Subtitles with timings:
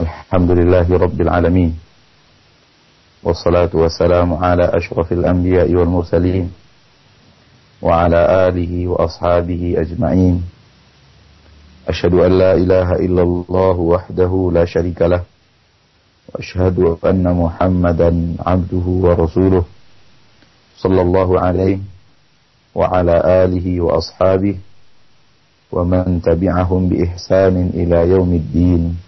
[0.00, 1.78] الحمد لله رب العالمين
[3.22, 6.52] والصلاة والسلام على أشرف الأنبياء والمرسلين
[7.82, 10.42] وعلى آله وأصحابه أجمعين.
[11.88, 15.22] أشهد أن لا إله إلا الله وحده لا شريك له.
[16.34, 19.64] وأشهد أن محمدا عبده ورسوله
[20.76, 21.78] صلى الله عليه
[22.74, 24.56] وعلى آله وأصحابه
[25.72, 29.07] ومن تبعهم بإحسان إلى يوم الدين.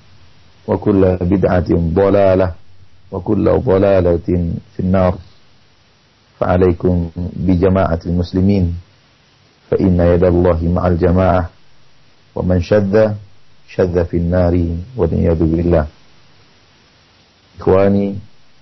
[0.67, 2.53] وكل بدعة ضلالة
[3.11, 4.27] وكل ضلالة
[4.75, 5.17] في النار.
[6.39, 8.75] فعليكم بجماعة المسلمين
[9.71, 11.49] فإن يد الله مع الجماعة
[12.35, 13.13] ومن شذ
[13.69, 15.87] شذ في النار والعياذ بالله.
[17.59, 18.15] إخواني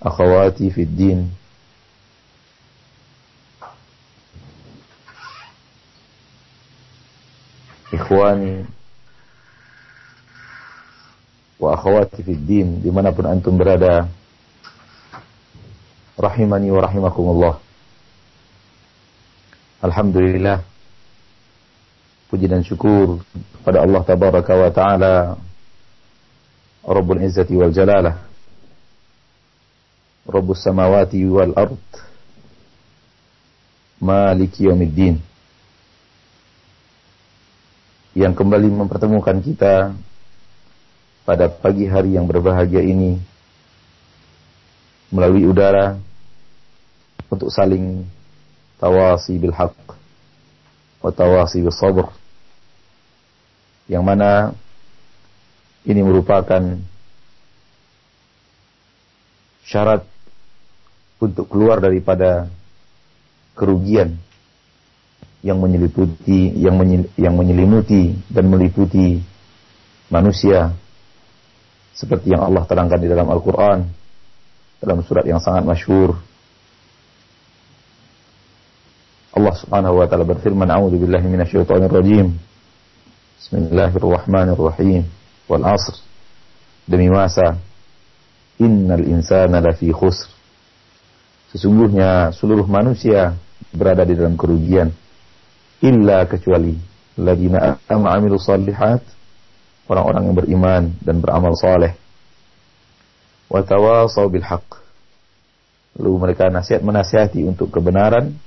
[0.04, 1.32] أخواتي في الدين
[7.94, 8.66] إخواني
[11.60, 14.08] wa akhwati fid din di mana pun antum berada.
[16.20, 17.56] Rahimani wa rahimakumullah.
[19.84, 20.64] Alhamdulillah.
[22.32, 23.24] Puji dan syukur
[23.60, 25.14] kepada Allah tabaraka wa taala
[26.86, 28.22] Rabbul Izzati wal Jalalah
[30.30, 31.82] Rabbus samawati wal ard
[33.98, 35.18] Maliki yaumiddin
[38.14, 39.98] yang kembali mempertemukan kita
[41.30, 43.22] pada pagi hari yang berbahagia ini
[45.14, 45.94] melalui udara
[47.30, 48.02] untuk saling
[48.82, 49.78] tawasi bil haq
[51.06, 52.10] wa tawasi bil sabr.
[53.86, 54.58] Yang mana
[55.86, 56.82] ini merupakan
[59.70, 60.02] syarat
[61.22, 62.50] untuk keluar daripada
[63.54, 64.18] kerugian
[65.46, 66.74] yang menyeliputi yang,
[67.22, 69.22] yang menyelimuti dan meliputi
[70.10, 70.74] manusia
[71.94, 74.00] seperti yang Allah terangkan di dalam Al-Quran
[74.80, 76.16] dalam surat yang sangat masyhur.
[79.36, 82.36] Allah Subhanahu wa taala berfirman A'udzu billahi minasyaitonir rajim.
[83.40, 85.04] Bismillahirrahmanirrahim.
[85.48, 85.96] Wal 'asr.
[86.90, 87.60] Demi masa
[88.58, 90.32] innal insana lafi khusr.
[91.54, 93.36] Sesungguhnya seluruh manusia
[93.76, 94.94] berada di dalam kerugian.
[95.80, 96.76] Illa kecuali
[97.16, 99.04] ladina am'amilu salihat
[99.90, 101.98] orang-orang yang beriman dan beramal soleh.
[103.50, 104.78] Watawasau bil haq.
[105.98, 108.38] Lalu mereka nasihat menasihati untuk kebenaran,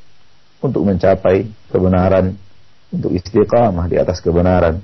[0.62, 2.38] untuk mencapai kebenaran,
[2.94, 4.78] untuk istiqamah di atas kebenaran.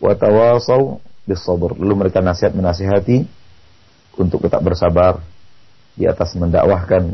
[0.00, 1.76] Watawasau bis sabr.
[1.76, 3.28] Lalu mereka nasihat menasihati
[4.16, 5.20] untuk tetap bersabar
[5.92, 7.12] di atas mendakwahkan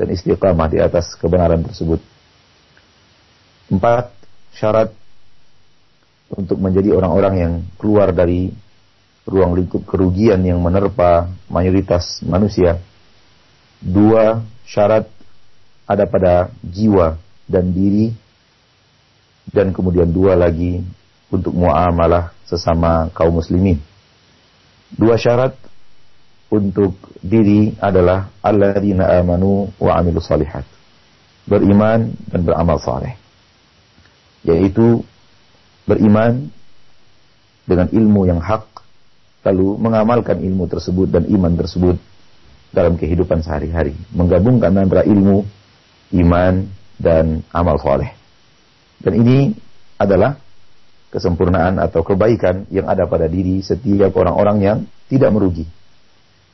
[0.00, 2.00] dan istiqamah di atas kebenaran tersebut.
[3.68, 4.08] Empat
[4.56, 4.90] syarat
[6.32, 8.48] untuk menjadi orang-orang yang keluar dari
[9.24, 12.80] ruang lingkup kerugian yang menerpa mayoritas manusia.
[13.80, 15.08] Dua syarat
[15.84, 18.12] ada pada jiwa dan diri
[19.52, 20.80] dan kemudian dua lagi
[21.28, 23.80] untuk muamalah sesama kaum muslimin.
[24.94, 25.56] Dua syarat
[26.52, 30.64] untuk diri adalah alladzina amanu wa amilu salihat.
[31.44, 33.16] Beriman dan beramal saleh.
[34.44, 35.04] Yaitu
[35.84, 36.48] beriman
[37.64, 38.64] dengan ilmu yang hak,
[39.44, 41.96] lalu mengamalkan ilmu tersebut dan iman tersebut
[42.74, 45.46] dalam kehidupan sehari-hari, menggabungkan antara ilmu,
[46.18, 46.66] iman,
[46.98, 48.10] dan amal soleh.
[48.98, 49.52] Dan ini
[50.00, 50.40] adalah
[51.14, 55.68] kesempurnaan atau kebaikan yang ada pada diri setiap orang-orang yang tidak merugi.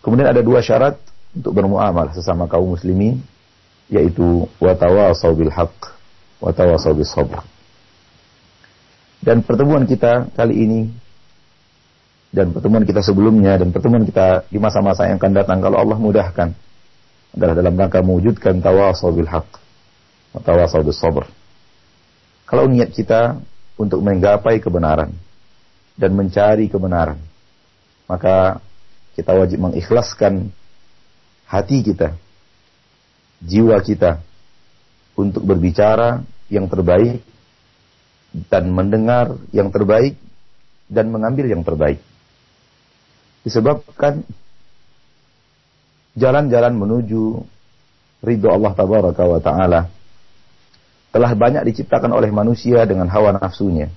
[0.05, 1.01] Kemudian ada dua syarat
[1.33, 3.25] untuk bermuamalah sesama kaum muslimin,
[3.89, 5.73] yaitu watawasau bil haq,
[6.43, 7.41] watawasau bis sabr.
[9.21, 10.81] Dan pertemuan kita kali ini
[12.31, 16.55] dan pertemuan kita sebelumnya dan pertemuan kita di masa-masa yang akan datang kalau Allah mudahkan
[17.35, 19.47] adalah dalam rangka mewujudkan tawasau bil haq
[20.39, 21.27] tawasau bis sabr.
[22.47, 23.39] Kalau niat kita
[23.75, 25.11] untuk menggapai kebenaran
[25.99, 27.19] dan mencari kebenaran,
[28.07, 28.63] maka
[29.19, 30.55] kita wajib mengikhlaskan
[31.51, 32.15] hati kita,
[33.43, 34.23] jiwa kita
[35.19, 37.23] untuk berbicara yang terbaik
[38.31, 40.15] dan mendengar yang terbaik
[40.87, 41.99] dan mengambil yang terbaik.
[43.43, 44.23] Disebabkan
[46.15, 47.43] jalan-jalan menuju
[48.21, 49.81] ridho Allah tabaraka wa taala
[51.11, 53.91] telah banyak diciptakan oleh manusia dengan hawa nafsunya.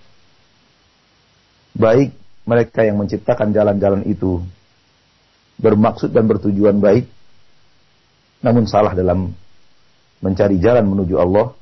[1.73, 2.13] Baik
[2.45, 4.41] mereka yang menciptakan jalan-jalan itu
[5.61, 7.05] bermaksud dan bertujuan baik,
[8.41, 9.31] namun salah dalam
[10.19, 11.53] mencari jalan menuju Allah,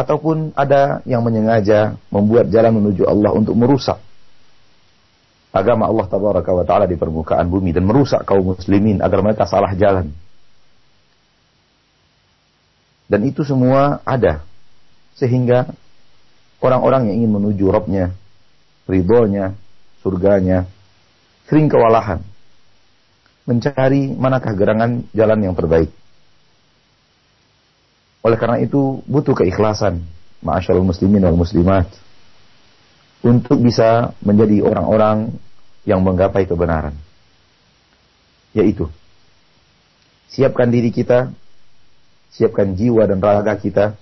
[0.00, 4.00] ataupun ada yang menyengaja membuat jalan menuju Allah untuk merusak
[5.52, 9.76] agama Allah tabaraka wa taala di permukaan bumi dan merusak kaum muslimin agar mereka salah
[9.76, 10.08] jalan.
[13.10, 14.40] Dan itu semua ada
[15.18, 15.68] sehingga
[16.62, 18.14] orang-orang yang ingin menuju Robnya,
[18.86, 19.58] ridhonya,
[20.00, 20.70] surganya,
[21.50, 22.22] sering kewalahan
[23.50, 25.90] mencari manakah gerangan jalan yang terbaik.
[28.20, 30.04] Oleh karena itu butuh keikhlasan,
[30.44, 31.88] ma'asyarul muslimin wal muslimat
[33.24, 35.32] untuk bisa menjadi orang-orang
[35.88, 36.96] yang menggapai kebenaran.
[38.52, 38.88] Yaitu,
[40.28, 41.32] siapkan diri kita,
[42.32, 43.96] siapkan jiwa dan raga kita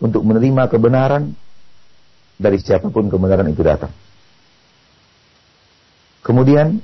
[0.00, 1.32] untuk menerima kebenaran
[2.36, 3.92] dari siapa pun kebenaran itu datang.
[6.24, 6.80] Kemudian,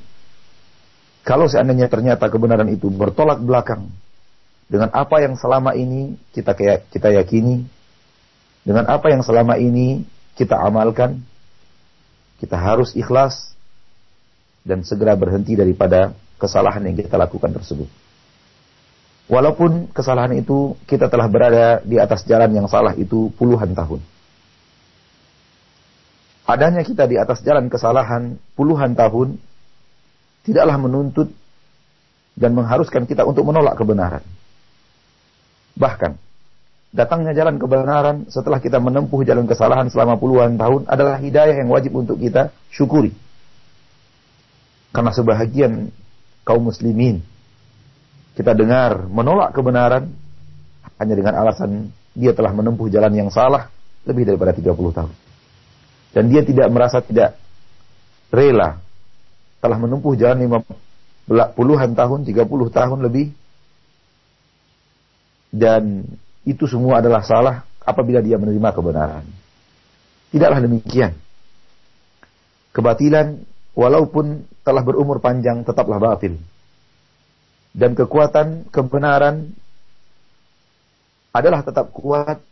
[1.25, 3.89] kalau seandainya ternyata kebenaran itu bertolak belakang
[4.71, 6.55] dengan apa yang selama ini kita
[6.95, 7.67] kita yakini,
[8.63, 10.07] dengan apa yang selama ini
[10.39, 11.27] kita amalkan,
[12.39, 13.51] kita harus ikhlas
[14.63, 17.91] dan segera berhenti daripada kesalahan yang kita lakukan tersebut.
[19.27, 23.99] Walaupun kesalahan itu kita telah berada di atas jalan yang salah itu puluhan tahun.
[26.47, 29.39] Adanya kita di atas jalan kesalahan puluhan tahun
[30.47, 31.31] tidaklah menuntut
[32.39, 34.23] dan mengharuskan kita untuk menolak kebenaran.
[35.81, 36.13] Bahkan
[36.93, 41.97] datangnya jalan kebenaran setelah kita menempuh jalan kesalahan selama puluhan tahun adalah hidayah yang wajib
[41.97, 43.17] untuk kita syukuri.
[44.93, 45.89] Karena sebahagian
[46.45, 47.25] kaum muslimin
[48.37, 50.13] kita dengar menolak kebenaran
[51.01, 53.73] hanya dengan alasan dia telah menempuh jalan yang salah
[54.05, 55.13] lebih daripada 30 tahun.
[56.11, 57.39] Dan dia tidak merasa tidak
[58.35, 58.83] rela
[59.63, 60.59] telah menempuh jalan lima
[61.55, 63.31] puluhan tahun, 30 tahun lebih
[65.51, 66.07] dan
[66.47, 69.25] itu semua adalah salah apabila dia menerima kebenaran.
[70.31, 71.13] Tidaklah demikian.
[72.71, 73.43] Kebatilan
[73.75, 76.39] walaupun telah berumur panjang tetaplah batil.
[77.71, 79.55] Dan kekuatan kebenaran
[81.31, 82.43] adalah tetap kuat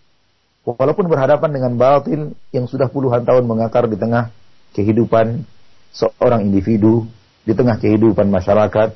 [0.62, 4.30] walaupun berhadapan dengan batil yang sudah puluhan tahun mengakar di tengah
[4.74, 5.42] kehidupan
[5.90, 7.06] seorang individu,
[7.42, 8.94] di tengah kehidupan masyarakat,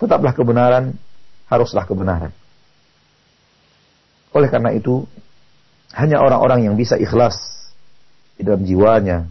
[0.00, 0.96] tetaplah kebenaran,
[1.48, 2.32] haruslah kebenaran.
[4.38, 5.02] Oleh karena itu,
[5.98, 7.34] hanya orang-orang yang bisa ikhlas
[8.38, 9.26] di dalam jiwanya,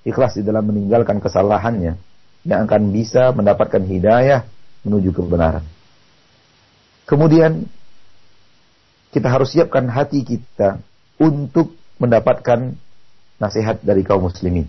[0.00, 2.00] ikhlas di dalam meninggalkan kesalahannya,
[2.48, 4.48] yang akan bisa mendapatkan hidayah
[4.80, 5.60] menuju kebenaran.
[7.04, 7.68] Kemudian,
[9.12, 10.80] kita harus siapkan hati kita
[11.20, 12.72] untuk mendapatkan
[13.36, 14.64] nasihat dari kaum muslimin.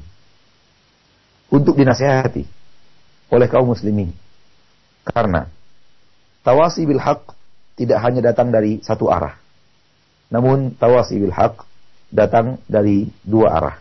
[1.48, 2.44] Untuk dinasihati
[3.32, 4.12] oleh kaum muslimin.
[5.08, 5.48] Karena
[6.44, 7.00] tawasi bil
[7.80, 9.47] tidak hanya datang dari satu arah.
[10.28, 11.64] Namun tawasi bil haq
[12.12, 13.76] datang dari dua arah.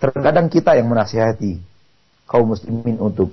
[0.00, 1.60] Terkadang kita yang menasihati
[2.28, 3.32] kaum muslimin untuk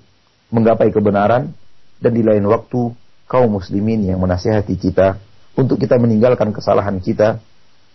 [0.51, 1.51] menggapai kebenaran
[1.99, 2.91] dan di lain waktu
[3.27, 5.15] kaum muslimin yang menasihati kita
[5.55, 7.39] untuk kita meninggalkan kesalahan kita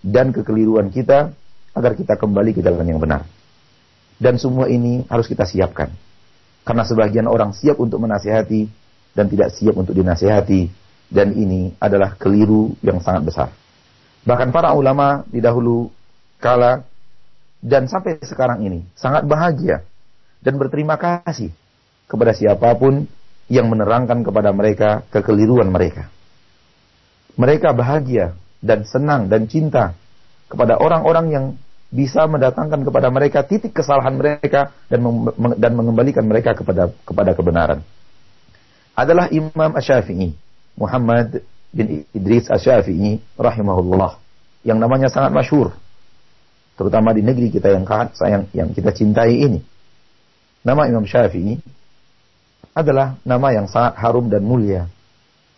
[0.01, 1.33] dan kekeliruan kita
[1.77, 3.29] agar kita kembali ke jalan yang benar.
[4.17, 5.93] Dan semua ini harus kita siapkan.
[6.65, 8.65] Karena sebagian orang siap untuk menasihati
[9.13, 10.73] dan tidak siap untuk dinasihati
[11.13, 13.49] dan ini adalah keliru yang sangat besar.
[14.26, 15.95] Bahkan para ulama di dahulu
[16.42, 16.83] kala
[17.62, 19.87] dan sampai sekarang ini sangat bahagia
[20.42, 21.54] dan berterima kasih
[22.11, 23.06] kepada siapa pun
[23.47, 26.11] yang menerangkan kepada mereka kekeliruan mereka.
[27.38, 29.95] Mereka bahagia dan senang dan cinta
[30.50, 31.45] kepada orang-orang yang
[31.87, 35.06] bisa mendatangkan kepada mereka titik kesalahan mereka dan
[35.54, 37.80] dan mengembalikan mereka kepada kepada kebenaran.
[38.97, 40.35] Adalah Imam Asy-Syafi'i,
[40.75, 44.16] Muhammad bin Idris Asy-Syafi'i rahimahullah
[44.64, 45.76] yang namanya sangat masyhur
[46.76, 47.85] terutama di negeri kita yang
[48.16, 49.61] sayang yang kita cintai ini.
[50.64, 51.56] Nama Imam Syafi'i
[52.76, 54.85] adalah nama yang sangat harum dan mulia.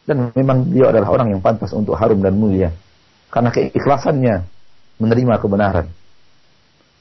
[0.06, 2.70] Dan memang dia adalah orang yang pantas untuk harum dan mulia.
[3.28, 4.46] Karena keikhlasannya
[5.02, 5.87] menerima kebenaran.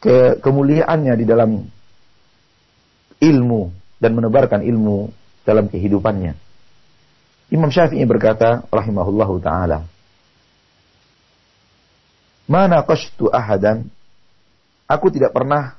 [0.01, 1.61] Ke kemuliaannya di dalam
[3.21, 3.61] ilmu
[4.01, 5.13] dan menebarkan ilmu
[5.45, 6.46] dalam kehidupannya.
[7.47, 9.87] Imam Syafi'i berkata, rahimahullahu taala,
[12.47, 13.87] "Mana qashtu ahadan?"
[14.87, 15.75] Aku tidak pernah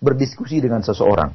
[0.00, 1.32] berdiskusi dengan seseorang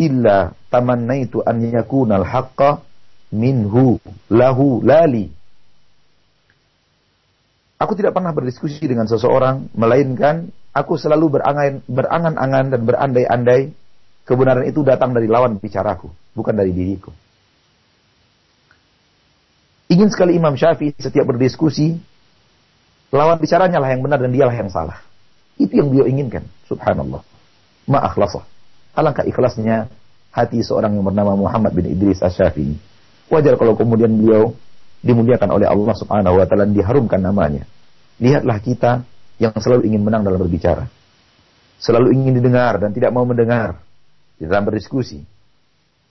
[0.00, 2.84] illa tamannaitu an yakunal haqqa
[3.32, 4.00] minhu
[4.32, 5.32] lahu lali
[7.76, 11.36] Aku tidak pernah berdiskusi dengan seseorang melainkan aku selalu
[11.84, 13.68] berangan-angan dan berandai-andai
[14.24, 17.12] kebenaran itu datang dari lawan bicaraku, bukan dari diriku.
[19.86, 21.94] Ingin sekali Imam Syafi'i setiap berdiskusi
[23.14, 24.98] lawan bicaranya lah yang benar dan dialah yang salah.
[25.56, 27.22] Itu yang beliau inginkan, subhanallah.
[27.86, 28.44] Ma'akhlasah.
[28.98, 29.86] Alangkah ikhlasnya
[30.34, 32.76] hati seorang yang bernama Muhammad bin Idris Asy-Syafi'i.
[33.30, 34.52] Wajar kalau kemudian beliau
[35.06, 37.64] dimuliakan oleh Allah Subhanahu wa taala diharumkan namanya.
[38.18, 39.06] Lihatlah kita
[39.38, 40.90] yang selalu ingin menang dalam berbicara.
[41.78, 43.78] Selalu ingin didengar dan tidak mau mendengar
[44.40, 45.22] di dalam berdiskusi.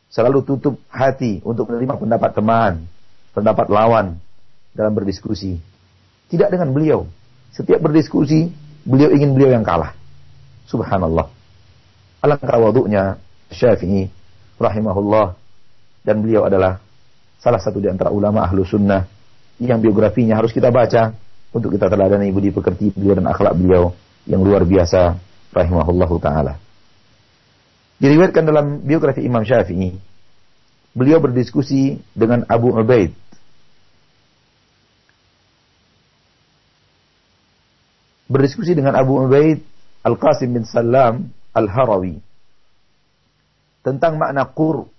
[0.09, 2.73] Selalu tutup hati untuk menerima pendapat teman,
[3.35, 4.15] pendapat lawan
[4.71, 5.59] dalam berdiskusi.
[6.31, 7.03] Tidak dengan beliau.
[7.51, 8.49] Setiap berdiskusi,
[8.87, 9.91] beliau ingin beliau yang kalah.
[10.71, 11.27] Subhanallah.
[12.23, 13.21] Alangkah waduknya
[13.53, 14.09] Syafi'i
[14.57, 15.37] rahimahullah
[16.01, 16.81] dan beliau adalah
[17.37, 19.05] salah satu di antara ulama ahlu sunnah
[19.61, 21.13] yang biografinya harus kita baca
[21.53, 23.93] untuk kita teladani budi pekerti beliau dan akhlak beliau
[24.25, 25.15] yang luar biasa
[25.53, 26.53] rahimahullah taala.
[28.01, 29.95] Diriwayatkan dalam biografi Imam Syafi'i,
[30.91, 33.15] beliau berdiskusi dengan Abu Ubaid
[38.25, 39.61] berdiskusi dengan Abu Ubaid
[40.05, 42.21] Al-Qasim bin Salam Al-Harawi.
[43.85, 44.89] Tentang makna qur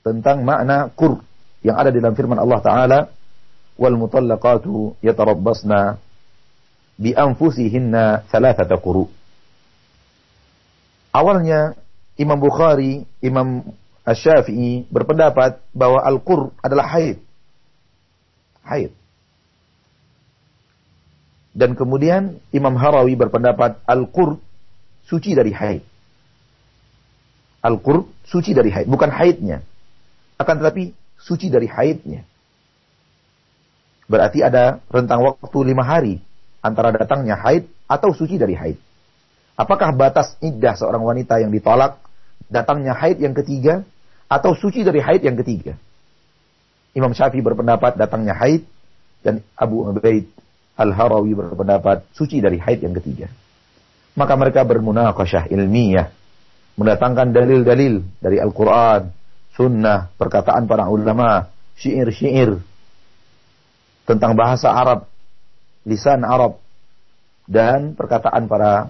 [0.00, 1.20] tentang makna qur
[1.60, 3.00] yang ada dalam firman Allah Ta'ala
[3.76, 6.00] wal mutallaqatu yatarabbasna
[6.96, 9.12] bi anfusihinna thalathata quru
[11.12, 11.76] awalnya
[12.16, 13.66] Imam Bukhari Imam
[14.06, 17.20] Asy-Syafi'i berpendapat bahwa al-qur adalah haid.
[18.64, 18.99] Haid
[21.50, 24.38] dan kemudian Imam Harawi berpendapat al-qur
[25.06, 25.82] suci dari haid
[27.66, 29.66] al-qur suci dari haid bukan haidnya
[30.40, 32.24] akan tetapi suci dari haidnya.
[34.08, 36.18] Berarti ada rentang waktu lima hari
[36.64, 38.80] antara datangnya haid atau suci dari haid.
[39.54, 42.00] Apakah batas iddah seorang wanita yang ditolak
[42.48, 43.84] datangnya haid yang ketiga
[44.26, 45.76] atau suci dari haid yang ketiga?
[46.96, 48.66] Imam Syafi'i berpendapat datangnya haid
[49.22, 50.26] dan Abu Ubaid
[50.80, 53.28] Al-Harawi berpendapat suci dari haid yang ketiga.
[54.16, 56.08] Maka mereka bermunaqasyah ilmiah
[56.80, 59.12] mendatangkan dalil-dalil dari Al-Quran,
[59.52, 62.56] sunnah, perkataan para ulama, syair-syair
[64.08, 65.04] tentang bahasa Arab,
[65.84, 66.56] lisan Arab,
[67.44, 68.88] dan perkataan para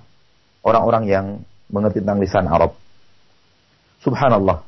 [0.63, 1.27] orang-orang yang
[1.67, 2.79] mengerti tentang lisan Arab.
[4.07, 4.63] Subhanallah.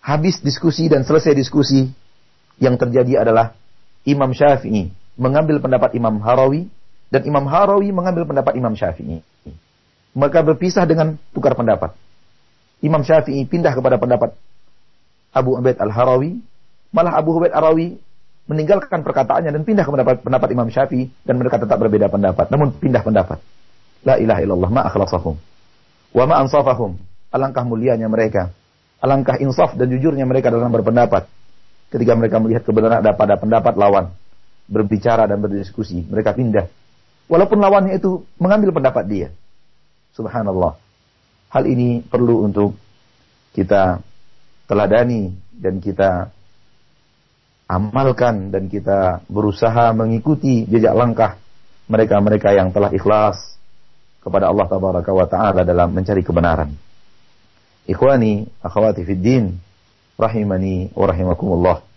[0.00, 1.90] Habis diskusi dan selesai diskusi,
[2.58, 3.54] yang terjadi adalah
[4.02, 6.70] Imam Syafi'i mengambil pendapat Imam Harawi
[7.10, 9.18] dan Imam Harawi mengambil pendapat Imam Syafi'i.
[10.14, 11.92] Maka berpisah dengan tukar pendapat.
[12.80, 14.38] Imam Syafi'i pindah kepada pendapat
[15.34, 16.38] Abu Ubaid Al-Harawi,
[16.94, 17.98] malah Abu Ubaid Al-Harawi
[18.48, 22.72] meninggalkan perkataannya dan pindah ke pendapat, pendapat Imam Syafi'i dan mereka tetap berbeda pendapat, namun
[22.72, 23.42] pindah pendapat.
[24.06, 25.36] La ilaha illallah ma akhlasahum
[26.14, 26.96] wa ma ansafahum.
[27.28, 28.56] Alangkah mulianya mereka.
[29.04, 31.28] Alangkah insaf dan jujurnya mereka dalam berpendapat.
[31.92, 34.12] Ketika mereka melihat kebenaran ada pada pendapat lawan,
[34.68, 36.68] berbicara dan berdiskusi, mereka pindah.
[37.28, 39.28] Walaupun lawannya itu mengambil pendapat dia.
[40.12, 40.76] Subhanallah.
[41.48, 42.76] Hal ini perlu untuk
[43.56, 44.04] kita
[44.68, 46.28] teladani dan kita
[47.68, 51.40] amalkan dan kita berusaha mengikuti jejak langkah
[51.88, 53.36] mereka-mereka yang telah ikhlas
[54.20, 56.72] kepada Allah tabaraka wa taala dalam mencari kebenaran.
[57.88, 59.44] Ikhwani, akhwati fid din,
[60.20, 61.87] rahimani wa rahimakumullah.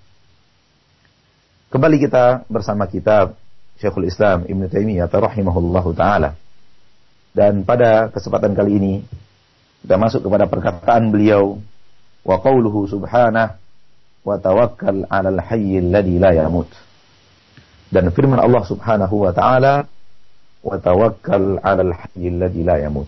[1.71, 3.39] Kembali kita bersama kitab
[3.79, 6.35] Syekhul Islam Ibn Taimiyah rahimahullahu taala.
[7.31, 8.93] Dan pada kesempatan kali ini
[9.79, 11.63] kita masuk kepada perkataan beliau
[12.27, 13.55] wa qawluhu subhanah
[14.19, 16.67] wa tawakkal 'alal hayyil ladzi la yamut.
[17.87, 19.87] Dan firman Allah Subhanahu wa taala
[20.67, 23.07] wa tawakkal 'alal hayyil ladzi la yamut.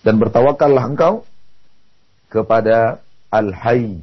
[0.00, 1.28] Dan bertawakallah engkau
[2.32, 4.00] kepada al-hayy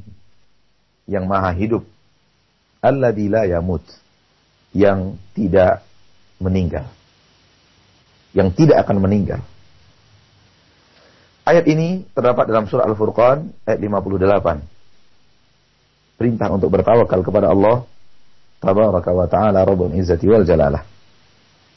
[1.10, 1.82] yang maha hidup
[2.82, 3.84] alladzi la yamut
[4.76, 5.84] yang tidak
[6.40, 6.84] meninggal
[8.36, 9.40] yang tidak akan meninggal
[11.46, 16.18] Ayat ini terdapat dalam surah Al-Furqan ayat 58.
[16.18, 17.86] Perintah untuk bertawakal kepada Allah
[18.58, 20.82] tabaraka wa ta'ala rabbul izzati wal jalalah.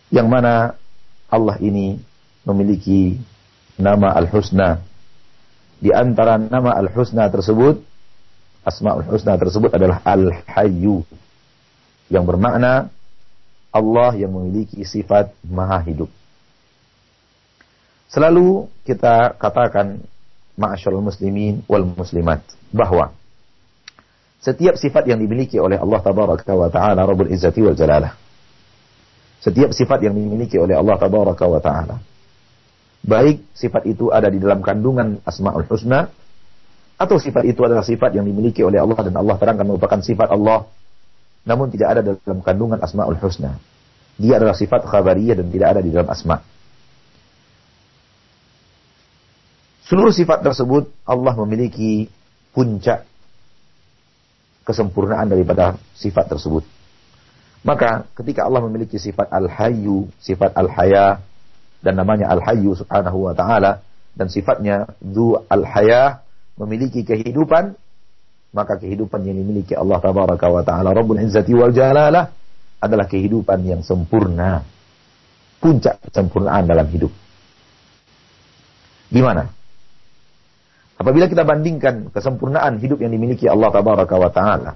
[0.10, 0.74] Yang mana
[1.30, 2.02] Allah ini
[2.50, 3.22] memiliki
[3.78, 4.82] nama Al-Husna.
[5.78, 7.86] Di antara nama Al-Husna tersebut,
[8.68, 11.04] Asma'ul Husna tersebut adalah Al-Hayyu.
[12.10, 12.90] Yang bermakna
[13.70, 16.10] Allah yang memiliki sifat maha hidup.
[18.10, 20.02] Selalu kita katakan
[20.58, 23.16] ma'asyarul muslimin wal muslimat bahwa
[24.44, 28.12] setiap sifat yang dimiliki oleh Allah tabaraka wa taala Rabbul Izzati wal Jalalah
[29.40, 31.96] setiap sifat yang dimiliki oleh Allah tabaraka wa taala
[33.04, 36.12] baik sifat itu ada di dalam kandungan Asmaul Husna
[37.00, 40.68] atau sifat itu adalah sifat yang dimiliki oleh Allah dan Allah terangkan merupakan sifat Allah.
[41.48, 43.56] Namun tidak ada dalam kandungan Asmaul Husna.
[44.20, 46.44] Dia adalah sifat khabariyah dan tidak ada di dalam asma'
[49.90, 52.06] Seluruh sifat tersebut Allah memiliki
[52.54, 53.10] puncak
[54.62, 56.62] kesempurnaan daripada sifat tersebut.
[57.66, 61.26] Maka ketika Allah memiliki sifat Al-Hayyu, sifat Al-Haya
[61.82, 63.82] dan namanya Al-Hayyu subhanahu wa taala
[64.14, 66.22] dan sifatnya Dzu Al-Haya
[66.60, 67.74] memiliki kehidupan
[68.50, 72.26] maka kehidupan yang dimiliki Allah tabaraka wa taala Rabbul Izzati wal Jalalah
[72.82, 74.64] adalah kehidupan yang sempurna.
[75.60, 77.12] Puncak kesempurnaan dalam hidup.
[79.12, 79.52] Gimana?
[80.96, 84.72] Apabila kita bandingkan kesempurnaan hidup yang dimiliki Allah tabaraka wa taala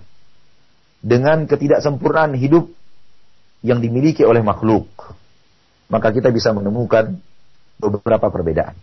[1.00, 2.68] dengan ketidaksempurnaan hidup
[3.64, 4.88] yang dimiliki oleh makhluk,
[5.88, 7.16] maka kita bisa menemukan
[7.80, 8.76] beberapa perbedaan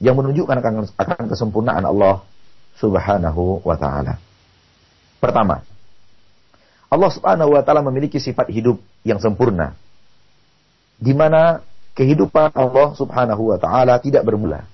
[0.00, 0.56] yang menunjukkan
[0.96, 2.24] akan, kesempurnaan Allah
[2.80, 4.16] Subhanahu wa taala.
[5.20, 5.60] Pertama,
[6.88, 9.76] Allah Subhanahu wa taala memiliki sifat hidup yang sempurna
[10.96, 11.60] di mana
[11.92, 14.64] kehidupan Allah Subhanahu wa taala tidak bermula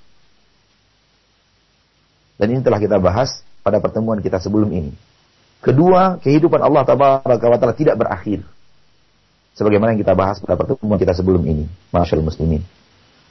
[2.36, 4.92] dan ini telah kita bahas pada pertemuan kita sebelum ini.
[5.64, 8.44] Kedua, kehidupan Allah Taala tidak berakhir.
[9.56, 11.64] Sebagaimana yang kita bahas pada pertemuan kita sebelum ini.
[11.90, 12.62] Masyaallah muslimin.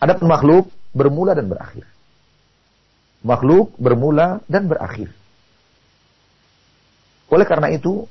[0.02, 1.84] Ada makhluk bermula dan berakhir.
[3.22, 5.12] Makhluk bermula dan berakhir.
[7.28, 8.08] Oleh karena itu,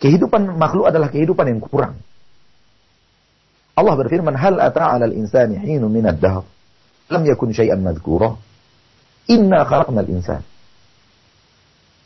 [0.00, 2.00] kehidupan makhluk adalah kehidupan yang kurang.
[3.76, 6.46] Allah berfirman, "Hal ata'a 'alal insani hinu minad dahr
[7.08, 8.36] lam yakun syai'an madhkura.
[9.28, 10.44] Inna khalaqnal insan.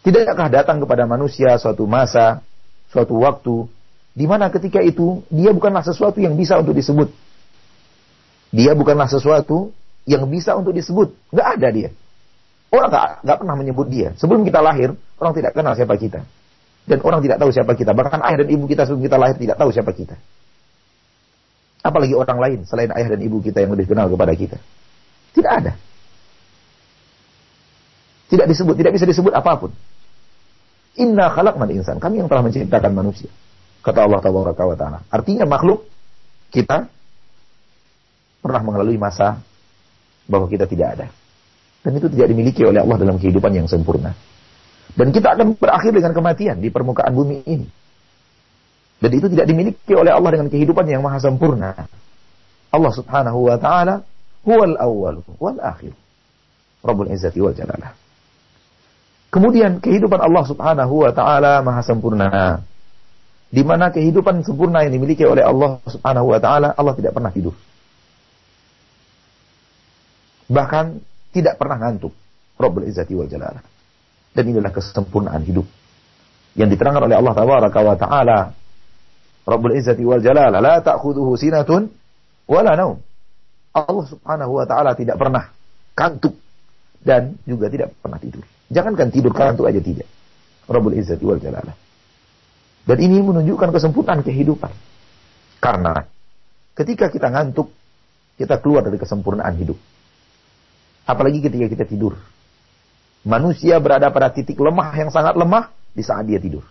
[0.03, 2.43] Tidakkah datang kepada manusia suatu masa,
[2.91, 3.71] suatu waktu,
[4.19, 7.15] di mana ketika itu dia bukanlah sesuatu yang bisa untuk disebut.
[8.53, 9.73] Dia bukanlah sesuatu
[10.05, 11.17] yang bisa untuk disebut.
[11.33, 11.91] Nggak ada dia.
[12.73, 14.13] Orang nggak, pernah menyebut dia.
[14.21, 16.21] Sebelum kita lahir, orang tidak kenal siapa kita.
[16.85, 17.97] Dan orang tidak tahu siapa kita.
[17.97, 20.17] Bahkan ayah dan ibu kita sebelum kita lahir tidak tahu siapa kita.
[21.83, 24.59] Apalagi orang lain selain ayah dan ibu kita yang lebih kenal kepada kita.
[25.33, 25.73] Tidak ada.
[28.33, 29.71] Tidak disebut, tidak bisa disebut apa pun.
[30.97, 32.01] Inna khalaqnal insan.
[32.01, 33.29] Kami yang telah menciptakan manusia.
[33.85, 35.05] Kata Allah taala.
[35.13, 35.85] Artinya makhluk
[36.53, 36.89] kita
[38.43, 39.39] pernah mengalami masa
[40.27, 41.07] bahwa kita tidak ada.
[41.83, 44.15] Dan itu tidak dimiliki oleh Allah dalam kehidupan yang sempurna.
[44.93, 47.67] Dan kita akan berakhir dengan kematian di permukaan bumi ini.
[49.03, 51.75] Dan itu tidak dimiliki oleh Allah dengan kehidupan yang maha sempurna.
[52.71, 54.07] Allah subhanahu wa ta'ala
[54.47, 55.95] huwal awwal wal akhir.
[56.83, 57.95] Rabbul Izzati wal Jalalah.
[59.33, 62.61] Kemudian kehidupan Allah Subhanahu wa taala maha sempurna.
[63.49, 67.57] Di mana kehidupan sempurna yang dimiliki oleh Allah Subhanahu wa taala, Allah tidak pernah tidur.
[70.49, 70.85] Bahkan
[71.35, 72.15] tidak pernah ngantuk.
[72.59, 73.63] Rabbul Izzati wal Jalalah.
[74.33, 75.67] Dan inilah kesempurnaan hidup
[76.57, 78.39] yang diterangkan oleh Allah Tabaraka wa taala.
[79.43, 81.91] Rabbul Izzati wal Jalalah la ta'khudhuhu sinatun
[82.49, 82.99] wala naum.
[83.73, 85.49] Allah Subhanahu wa taala tidak pernah
[85.97, 86.37] kantuk
[87.03, 88.45] dan juga tidak pernah tidur.
[88.73, 90.09] Jangankan tidur kantuk aja tidak.
[90.69, 91.77] Rabbul Izzati wal Jalalah.
[92.83, 94.73] Dan ini menunjukkan kesempurnaan kehidupan.
[95.63, 96.03] Karena
[96.75, 97.71] ketika kita ngantuk,
[98.35, 99.79] kita keluar dari kesempurnaan hidup.
[101.03, 102.15] Apalagi ketika kita tidur.
[103.23, 106.67] Manusia berada pada titik lemah yang sangat lemah di saat dia tidur.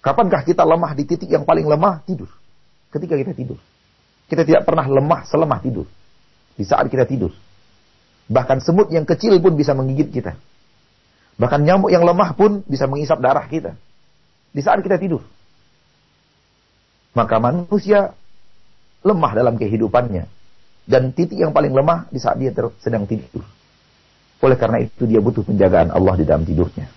[0.00, 2.00] Kapankah kita lemah di titik yang paling lemah?
[2.06, 2.30] Tidur.
[2.90, 3.58] Ketika kita tidur.
[4.30, 5.86] Kita tidak pernah lemah selemah tidur.
[6.54, 7.34] Di saat kita tidur.
[8.30, 10.38] Bahkan semut yang kecil pun bisa menggigit kita.
[11.36, 13.74] Bahkan nyamuk yang lemah pun bisa mengisap darah kita.
[14.54, 15.26] Di saat kita tidur.
[17.10, 18.14] Maka manusia
[19.02, 20.39] lemah dalam kehidupannya.
[20.88, 23.44] Dan titik yang paling lemah di saat dia sedang tidur.
[24.40, 26.88] Oleh karena itu dia butuh penjagaan Allah di dalam tidurnya.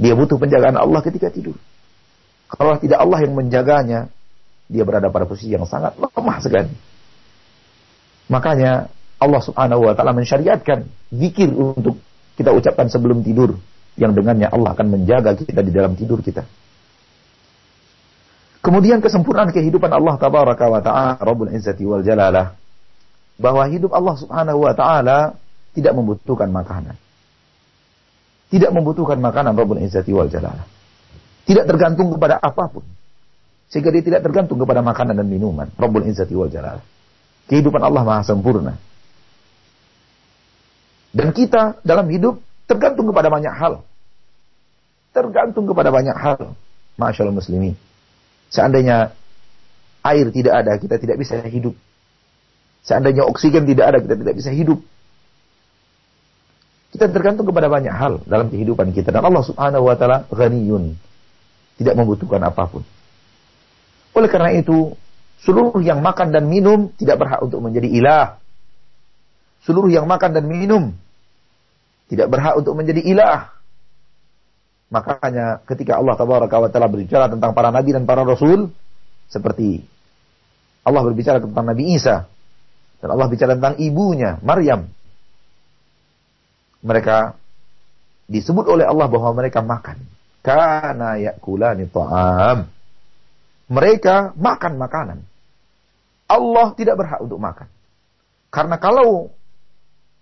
[0.00, 1.54] Dia butuh penjagaan Allah ketika tidur.
[2.48, 4.08] Kalau tidak Allah yang menjaganya,
[4.68, 6.72] dia berada pada posisi yang sangat lemah sekali.
[8.32, 8.88] Makanya
[9.20, 12.00] Allah Subhanahu wa taala mensyariatkan zikir untuk
[12.34, 13.60] kita ucapkan sebelum tidur
[14.00, 16.48] yang dengannya Allah akan menjaga kita di dalam tidur kita.
[18.64, 22.61] Kemudian kesempurnaan kehidupan Allah tabaraka wa taala Rabbul Izzati wal Jalalah
[23.40, 25.36] bahwa hidup Allah Subhanahu wa taala
[25.72, 26.96] tidak membutuhkan makanan.
[28.52, 30.68] Tidak membutuhkan makanan Rabbul Izzati wal Jalalah.
[31.48, 32.84] Tidak tergantung kepada apa pun.
[33.72, 35.72] Sehingga dia tidak tergantung kepada makanan dan minuman.
[35.80, 36.84] Rabbul Izzati wal Jalalah.
[37.48, 38.76] Kehidupan Allah maha sempurna.
[41.12, 43.84] Dan kita dalam hidup tergantung kepada banyak hal.
[45.16, 46.56] Tergantung kepada banyak hal.
[47.00, 47.76] Masya Allah muslimin.
[48.52, 49.16] Seandainya
[50.04, 51.72] air tidak ada, kita tidak bisa hidup.
[52.82, 54.82] Seandainya oksigen tidak ada, kita tidak bisa hidup.
[56.92, 59.14] Kita tergantung kepada banyak hal dalam kehidupan kita.
[59.14, 60.98] Dan Allah subhanahu wa ta'ala ghaniyun.
[61.78, 62.82] Tidak membutuhkan apa pun.
[64.12, 64.92] Oleh karena itu,
[65.40, 68.36] seluruh yang makan dan minum tidak berhak untuk menjadi ilah.
[69.64, 70.92] Seluruh yang makan dan minum
[72.12, 73.56] tidak berhak untuk menjadi ilah.
[74.92, 78.68] Makanya ketika Allah tabaraka wa taala berbicara tentang para nabi dan para rasul
[79.32, 79.80] seperti
[80.84, 82.28] Allah berbicara tentang Nabi Isa
[83.02, 84.86] dan Allah bicara tentang ibunya Maryam.
[86.86, 87.34] Mereka
[88.30, 89.98] disebut oleh Allah bahwa mereka makan.
[90.42, 92.70] Kana yakulani ta'am.
[93.66, 95.18] Mereka makan makanan.
[96.30, 97.66] Allah tidak berhak untuk makan.
[98.54, 99.34] Karena kalau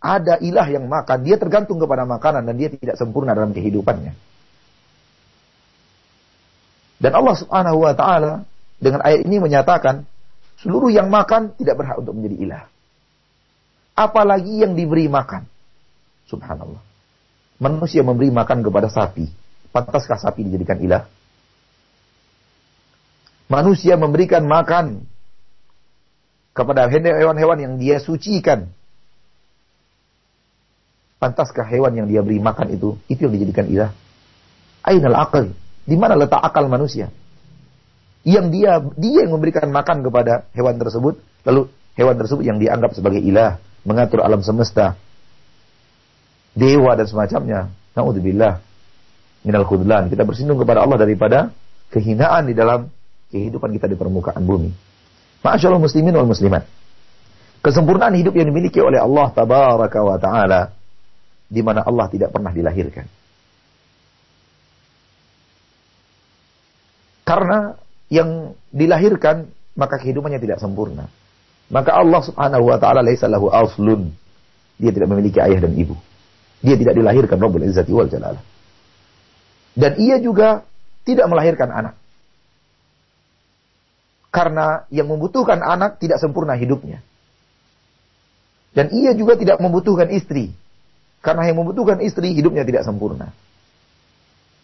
[0.01, 4.17] ada ilah yang makan, dia tergantung kepada makanan dan dia tidak sempurna dalam kehidupannya.
[7.01, 8.33] Dan Allah Subhanahu wa taala
[8.81, 10.05] dengan ayat ini menyatakan
[10.61, 12.65] seluruh yang makan tidak berhak untuk menjadi ilah.
[13.97, 15.45] Apalagi yang diberi makan.
[16.29, 16.81] Subhanallah.
[17.61, 19.29] Manusia memberi makan kepada sapi.
[19.71, 21.05] Pantaskah sapi dijadikan ilah?
[23.51, 25.05] Manusia memberikan makan
[26.55, 28.71] kepada hewan-hewan yang dia sucikan.
[31.21, 33.91] Pantaskah hewan yang dia beri makan itu, itu yang dijadikan ilah?
[34.81, 35.53] Ainal aql.
[35.85, 37.13] Di mana letak akal manusia?
[38.21, 41.17] Yang dia dia yang memberikan makan kepada hewan tersebut,
[41.49, 43.57] lalu hewan tersebut yang dianggap sebagai ilah,
[43.89, 44.97] mengatur alam semesta,
[46.53, 47.61] dewa dan semacamnya.
[47.97, 48.61] Nauzubillah
[49.43, 50.13] minal khudlan.
[50.13, 51.51] Kita bersindung kepada Allah daripada
[51.91, 52.87] kehinaan di dalam
[53.33, 54.71] kehidupan kita di permukaan bumi.
[55.41, 56.69] Masyaallah muslimin wal muslimat.
[57.61, 60.73] Kesempurnaan hidup yang dimiliki oleh Allah tabaraka wa taala
[61.51, 63.05] di mana Allah tidak pernah dilahirkan.
[67.25, 67.77] Karena
[68.11, 71.07] yang dilahirkan maka kehidupannya tidak sempurna.
[71.71, 74.11] Maka Allah Subhanahu wa taala laisa lahu aslun.
[74.77, 75.95] Dia tidak memiliki ayah dan ibu.
[76.61, 78.43] Dia tidak dilahirkan Rabbul Izzati wal Jalalah.
[79.79, 80.67] Dan ia juga
[81.07, 81.95] tidak melahirkan anak.
[84.35, 87.01] Karena yang membutuhkan anak tidak sempurna hidupnya.
[88.75, 90.51] Dan ia juga tidak membutuhkan istri.
[91.23, 93.31] Karena yang membutuhkan istri hidupnya tidak sempurna.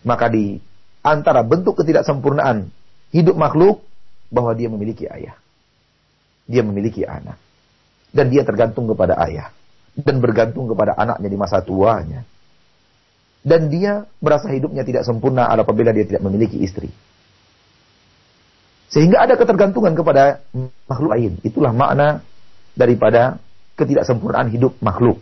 [0.07, 0.59] Maka di
[1.03, 2.71] antara bentuk ketidaksempurnaan
[3.17, 3.81] hidup makhluk
[4.29, 5.37] bahwa dia memiliki ayah.
[6.45, 7.41] Dia memiliki anak.
[8.13, 9.51] Dan dia tergantung kepada ayah.
[9.97, 12.23] Dan bergantung kepada anaknya di masa tuanya.
[13.41, 16.91] Dan dia merasa hidupnya tidak sempurna apabila dia tidak memiliki istri.
[18.91, 20.45] Sehingga ada ketergantungan kepada
[20.87, 21.33] makhluk lain.
[21.43, 22.23] Itulah makna
[22.77, 23.39] daripada
[23.75, 25.19] ketidaksempurnaan hidup makhluk.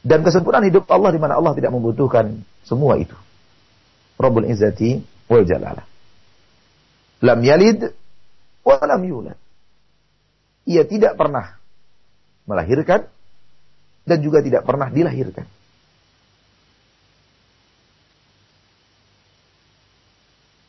[0.00, 3.16] Dan kesempurnaan hidup Allah di mana Allah tidak membutuhkan semua itu.
[4.16, 5.89] Rabbul Izzati wal Jalalah.
[7.20, 7.92] Lam yalid
[8.64, 9.38] wa lam yulad.
[10.64, 11.60] Ia tidak pernah
[12.48, 13.08] melahirkan
[14.08, 15.44] dan juga tidak pernah dilahirkan.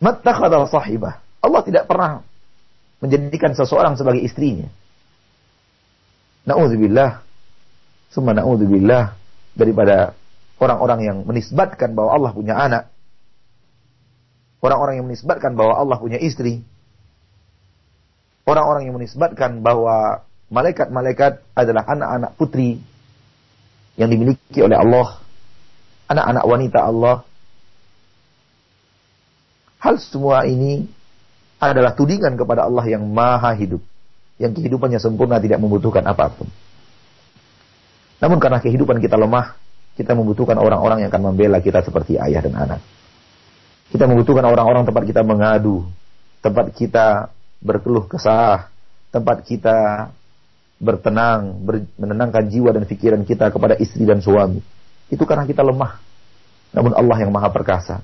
[0.01, 1.21] Mattakhadha sahibah.
[1.41, 2.25] Allah tidak pernah
[3.01, 4.69] menjadikan seseorang sebagai istrinya.
[6.45, 7.21] Na'udzubillah.
[8.11, 9.13] Summa na'udzubillah
[9.55, 10.17] daripada
[10.61, 12.90] orang-orang yang menisbatkan bahwa Allah punya anak
[14.62, 16.62] orang-orang yang menisbatkan bahwa Allah punya istri,
[18.45, 22.78] orang-orang yang menisbatkan bahwa malaikat-malaikat adalah anak-anak putri
[23.97, 25.19] yang dimiliki oleh Allah,
[26.08, 27.26] anak-anak wanita Allah.
[29.82, 30.86] Hal semua ini
[31.58, 33.82] adalah tudingan kepada Allah yang maha hidup,
[34.38, 36.45] yang kehidupannya sempurna tidak membutuhkan apa pun.
[38.21, 39.58] Namun karena kehidupan kita lemah,
[39.97, 42.82] kita membutuhkan orang-orang yang akan membela kita seperti ayah dan anak.
[43.91, 45.84] Kita membutuhkan orang-orang tempat kita mengadu,
[46.39, 47.27] tempat kita
[47.60, 48.71] berkeluh kesah,
[49.12, 50.10] tempat kita
[50.82, 54.63] bertenang, ber, menenangkan jiwa dan pikiran kita kepada istri dan suami.
[55.13, 56.01] Itu karena kita lemah.
[56.73, 58.01] Namun Allah yang maha perkasa.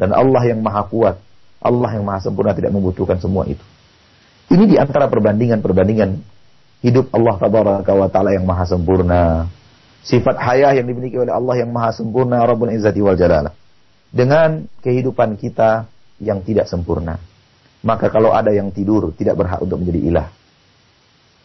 [0.00, 1.20] Dan Allah yang maha kuat.
[1.62, 3.62] Allah yang maha sempurna tidak membutuhkan semua itu.
[4.50, 6.10] Ini di antara perbandingan-perbandingan
[6.80, 9.50] hidup Allah tabaraka wa taala yang maha sempurna.
[10.06, 13.50] Sifat hayah yang dimiliki oleh Allah yang maha sempurna Rabbul Izzati wal Jalalah.
[14.16, 15.84] Dengan kehidupan kita
[16.24, 17.20] yang tidak sempurna.
[17.84, 20.28] Maka kalau ada yang tidur tidak berhak untuk menjadi ilah.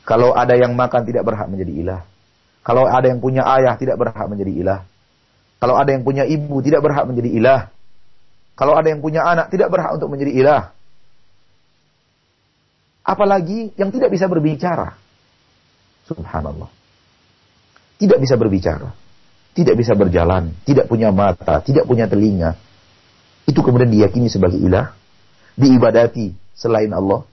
[0.07, 2.01] Kalau ada yang makan tidak berhak menjadi ilah.
[2.63, 4.79] Kalau ada yang punya ayah tidak berhak menjadi ilah.
[5.59, 7.61] Kalau ada yang punya ibu tidak berhak menjadi ilah.
[8.55, 10.63] Kalau ada yang punya anak tidak berhak untuk menjadi ilah.
[13.03, 14.95] Apalagi yang tidak bisa berbicara.
[16.07, 16.69] Subhanallah.
[17.99, 18.89] Tidak bisa berbicara.
[19.51, 20.55] Tidak bisa berjalan.
[20.63, 21.59] Tidak punya mata.
[21.59, 22.55] Tidak punya telinga.
[23.43, 24.95] Itu kemudian diyakini sebagai ilah.
[25.59, 27.27] Diibadati selain Allah.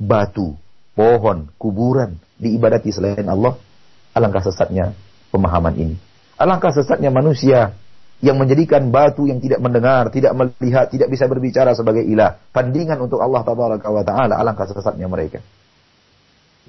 [0.00, 0.56] Batu,
[0.96, 2.16] pohon, kuburan.
[2.40, 3.60] Diibadati selain Allah.
[4.16, 4.96] Alangkah sesatnya
[5.28, 5.96] pemahaman ini.
[6.40, 7.76] Alangkah sesatnya manusia
[8.22, 12.38] yang menjadikan batu yang tidak mendengar, tidak melihat, tidak bisa berbicara sebagai ilah.
[12.54, 14.38] Tandingan untuk Allah Taala.
[14.38, 15.42] Alangkah sesatnya mereka.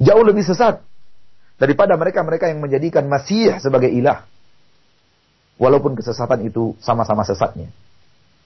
[0.01, 0.81] Jauh lebih sesat
[1.61, 4.25] daripada mereka-mereka yang menjadikan Masih sebagai ilah.
[5.61, 7.69] Walaupun kesesatan itu sama-sama sesatnya.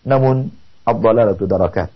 [0.03, 0.51] Namun,
[0.83, 1.91] abdalalatu darakat.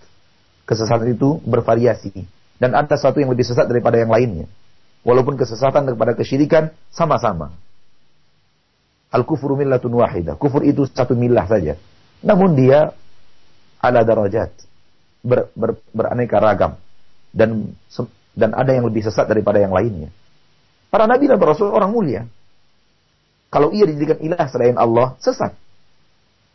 [0.63, 2.25] Kesesatan itu bervariasi.
[2.61, 4.47] Dan ada satu yang lebih sesat daripada yang lainnya.
[5.01, 7.51] Walaupun kesesatan daripada kesyirikan sama-sama.
[9.11, 10.39] Al-kufru millatun wahidah.
[10.39, 11.75] Kufur itu satu milah saja.
[12.23, 12.95] Namun dia
[13.81, 14.53] ala darajat.
[15.25, 16.77] Ber, ber, beraneka ragam.
[17.33, 17.75] Dan
[18.31, 20.07] dan ada yang lebih sesat daripada yang lainnya.
[20.87, 22.23] Para nabi dan rasul orang mulia.
[23.51, 25.51] Kalau ia dijadikan ilah selain Allah, sesat.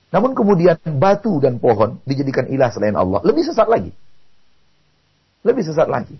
[0.08, 3.92] Namun kemudian batu dan pohon dijadikan ilah selain Allah, lebih sesat lagi.
[5.44, 6.16] Lebih sesat lagi.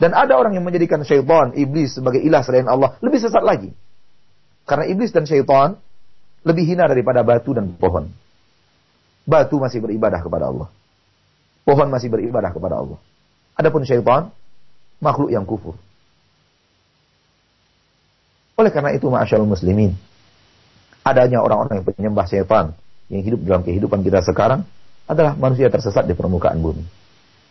[0.00, 3.76] Dan ada orang yang menjadikan syaitan, iblis sebagai ilah selain Allah, lebih sesat lagi.
[4.64, 5.76] Karena iblis dan syaitan
[6.40, 8.08] lebih hina daripada batu dan pohon.
[9.28, 10.68] Batu masih beribadah kepada Allah.
[11.66, 12.98] Pohon masih beribadah kepada Allah.
[13.58, 14.32] Adapun syaitan,
[15.02, 15.76] makhluk yang kufur.
[18.56, 19.92] Oleh karena itu, ma'asyarul muslimin,
[21.04, 22.72] adanya orang-orang yang penyembah syaitan
[23.12, 24.64] yang hidup dalam kehidupan kita sekarang
[25.06, 26.82] adalah manusia tersesat di permukaan bumi.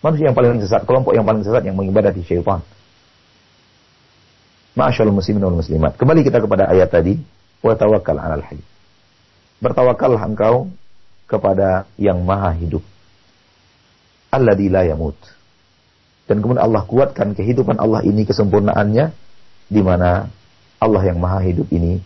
[0.02, 2.60] Manusia yang paling sesat, kelompok yang paling sesat yang mengibadati syaitan.
[4.76, 5.96] Ma'asyarul muslimin wal muslimat.
[5.96, 7.16] Kembali kita kepada ayat tadi,
[7.64, 8.60] wa tawakkal 'alal hayy.
[9.64, 10.68] Bertawakallah engkau
[11.32, 12.84] kepada yang maha hidup.
[14.34, 15.16] Alladzi la yamut.
[16.28, 19.14] Dan kemudian Allah kuatkan kehidupan Allah ini kesempurnaannya
[19.70, 20.28] di mana
[20.86, 21.98] Allah yang maha hidup ini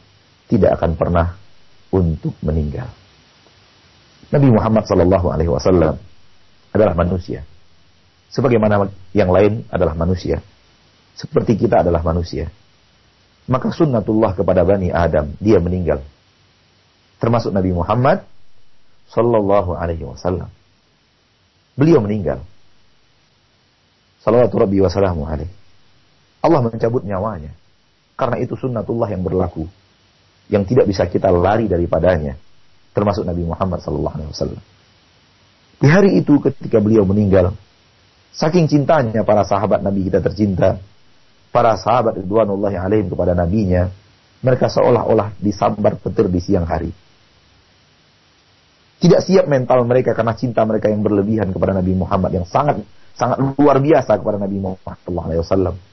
[0.48, 1.36] tidak akan pernah
[1.92, 2.88] untuk meninggal.
[4.32, 6.00] Nabi Muhammad Sallallahu Alaihi Wasallam
[6.72, 7.44] adalah manusia,
[8.32, 10.40] sebagaimana yang lain adalah manusia,
[11.20, 12.48] seperti kita adalah manusia.
[13.50, 16.06] Maka sunnatullah kepada bani Adam, dia meninggal.
[17.20, 18.24] Termasuk Nabi Muhammad
[19.10, 20.48] Sallallahu Alaihi Wasallam.
[21.74, 22.46] Beliau meninggal.
[24.22, 25.50] Salawatu Rabbi alaih.
[26.40, 27.52] Allah mencabut nyawanya.
[28.20, 29.64] Karena itu sunnatullah yang berlaku.
[30.52, 32.36] Yang tidak bisa kita lari daripadanya.
[32.92, 34.60] Termasuk Nabi Muhammad SAW.
[35.80, 37.56] Di hari itu ketika beliau meninggal.
[38.36, 40.76] Saking cintanya para sahabat Nabi kita tercinta.
[41.56, 43.88] Para sahabat Ridwanullah yang alaihim kepada nabinya.
[44.44, 46.92] Mereka seolah-olah disambar petir di siang hari.
[49.00, 52.84] Tidak siap mental mereka karena cinta mereka yang berlebihan kepada Nabi Muhammad yang sangat
[53.16, 55.89] sangat luar biasa kepada Nabi Muhammad SAW.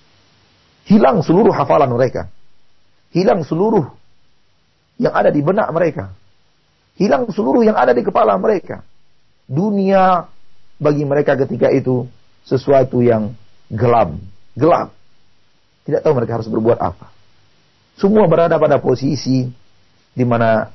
[0.87, 2.31] Hilang seluruh hafalan mereka.
[3.11, 3.91] Hilang seluruh
[5.03, 6.15] yang ada di benak mereka.
[6.95, 8.87] Hilang seluruh yang ada di kepala mereka.
[9.51, 10.31] Dunia
[10.79, 12.07] bagi mereka ketika itu
[12.47, 13.35] sesuatu yang
[13.69, 14.15] gelap.
[14.55, 14.95] Gelap.
[15.85, 17.11] Tidak tahu mereka harus berbuat apa.
[17.99, 19.49] Semua berada pada posisi
[20.15, 20.71] di mana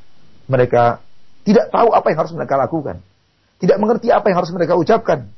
[0.46, 1.00] mereka
[1.48, 3.00] tidak tahu apa yang harus mereka lakukan.
[3.64, 5.30] Tidak mengerti apa yang harus mereka ucapkan.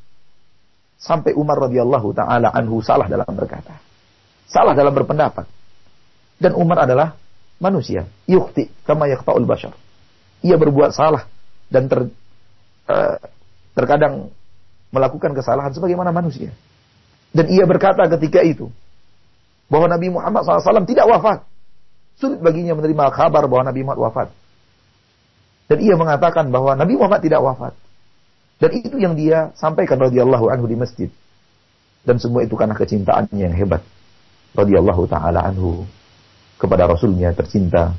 [0.97, 3.92] Sampai Umar radhiyallahu taala anhu salah dalam berkata.
[4.47, 5.47] Salah dalam berpendapat.
[6.37, 7.15] Dan Umar adalah
[7.63, 8.03] manusia.
[8.27, 9.71] Yukti kama yakta'ul bashar.
[10.43, 11.23] Ia berbuat salah
[11.71, 12.11] dan ter,
[12.91, 13.15] uh,
[13.71, 14.33] terkadang
[14.91, 16.51] melakukan kesalahan sebagaimana manusia.
[17.33, 18.69] Dan ia berkata ketika itu
[19.71, 21.47] bahwa Nabi Muhammad SAW tidak wafat.
[22.19, 24.27] Sulit baginya menerima kabar bahwa Nabi Muhammad wafat.
[25.65, 27.73] Dan ia mengatakan bahwa Nabi Muhammad tidak wafat.
[28.61, 31.09] Dan itu yang dia sampaikan radhiyallahu anhu di masjid.
[32.05, 33.81] Dan semua itu karena kecintaannya yang hebat
[34.53, 35.85] radhiyallahu taala anhu
[36.61, 37.93] kepada rasulnya tercinta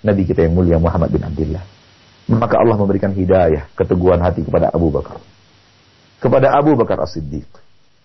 [0.00, 1.64] Nabi kita yang mulia Muhammad bin Abdullah.
[2.30, 5.18] Maka Allah memberikan hidayah, keteguhan hati kepada Abu Bakar.
[6.22, 7.48] Kepada Abu Bakar As-Siddiq.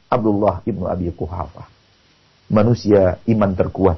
[0.10, 1.68] Abdullah ibnu Abi Kuhafah.
[2.52, 3.98] Manusia iman terkuat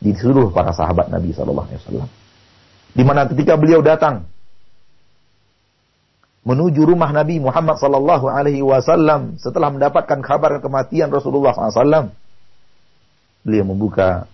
[0.00, 1.68] di seluruh para sahabat Nabi SAW.
[2.94, 4.28] Di mana ketika beliau datang
[6.44, 12.12] menuju rumah Nabi Muhammad Sallallahu Alaihi Wasallam setelah mendapatkan kabar kematian Rasulullah SAW,
[13.44, 14.26] beliau membuka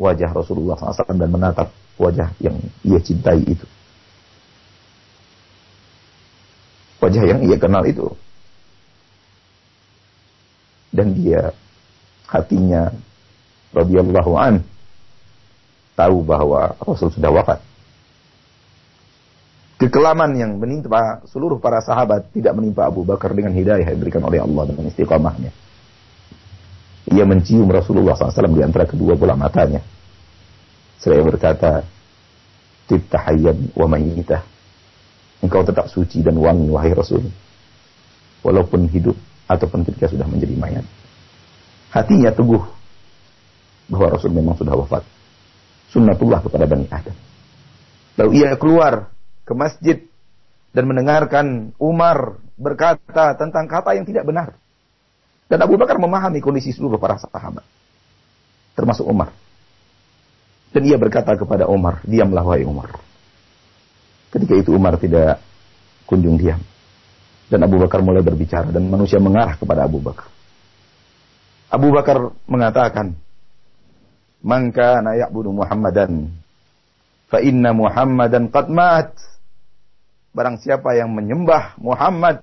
[0.00, 1.68] wajah Rasulullah SAW dan menatap
[2.00, 3.66] wajah yang ia cintai itu.
[6.98, 8.10] Wajah yang ia kenal itu.
[10.92, 11.52] Dan dia
[12.28, 12.92] hatinya
[13.72, 14.64] radhiyallahu an
[15.96, 17.60] tahu bahwa Rasul sudah wafat.
[19.82, 24.38] Kekelaman yang menimpa seluruh para sahabat tidak menimpa Abu Bakar dengan hidayah yang diberikan oleh
[24.38, 25.50] Allah dengan istiqamahnya.
[27.12, 29.84] Ia mencium Rasulullah SAW di antara kedua bola matanya.
[30.96, 31.84] Saya berkata,
[32.88, 34.42] Tibta hayyan wa mayyitah.
[35.42, 37.26] Engkau tetap suci dan wangi, wahai Rasul.
[38.42, 39.14] Walaupun hidup
[39.50, 40.86] ataupun ketika sudah menjadi mayat.
[41.92, 42.62] Hatinya teguh
[43.90, 45.04] bahwa Rasul memang sudah wafat.
[45.92, 47.16] Sunnatullah kepada Bani Adam.
[48.16, 49.12] Lalu ia keluar
[49.44, 49.98] ke masjid
[50.72, 54.61] dan mendengarkan Umar berkata tentang kata yang tidak benar.
[55.50, 57.64] Dan Abu Bakar memahami kondisi seluruh para sahabat.
[58.72, 59.30] Termasuk Umar.
[60.72, 62.96] Dan ia berkata kepada Umar, diamlah wahai Umar.
[64.32, 65.44] Ketika itu Umar tidak
[66.08, 66.60] kunjung diam.
[67.52, 70.32] Dan Abu Bakar mulai berbicara dan manusia mengarah kepada Abu Bakar.
[71.68, 73.12] Abu Bakar mengatakan,
[74.40, 76.32] "Man kana ya'budu Muhammadan
[77.28, 79.12] fa inna Muhammadan qad mat."
[80.32, 82.40] Barang siapa yang menyembah Muhammad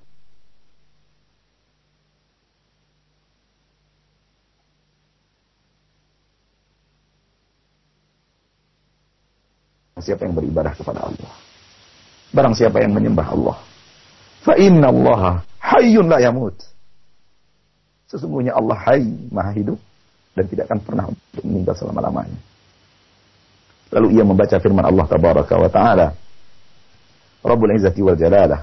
[10.02, 11.32] siapa yang beribadah kepada Allah.
[12.30, 13.56] Barang siapa yang menyembah Allah.
[14.40, 16.56] Fa inna Allah hayyun la yamut.
[18.10, 19.78] Sesungguhnya Allah hayy, maha hidup
[20.34, 21.04] dan tidak akan pernah
[21.42, 22.38] meninggal selama-lamanya.
[23.90, 26.06] Lalu ia membaca firman Allah tabaraka wa taala
[27.42, 28.60] Rabbul Izzati wal Jalalah.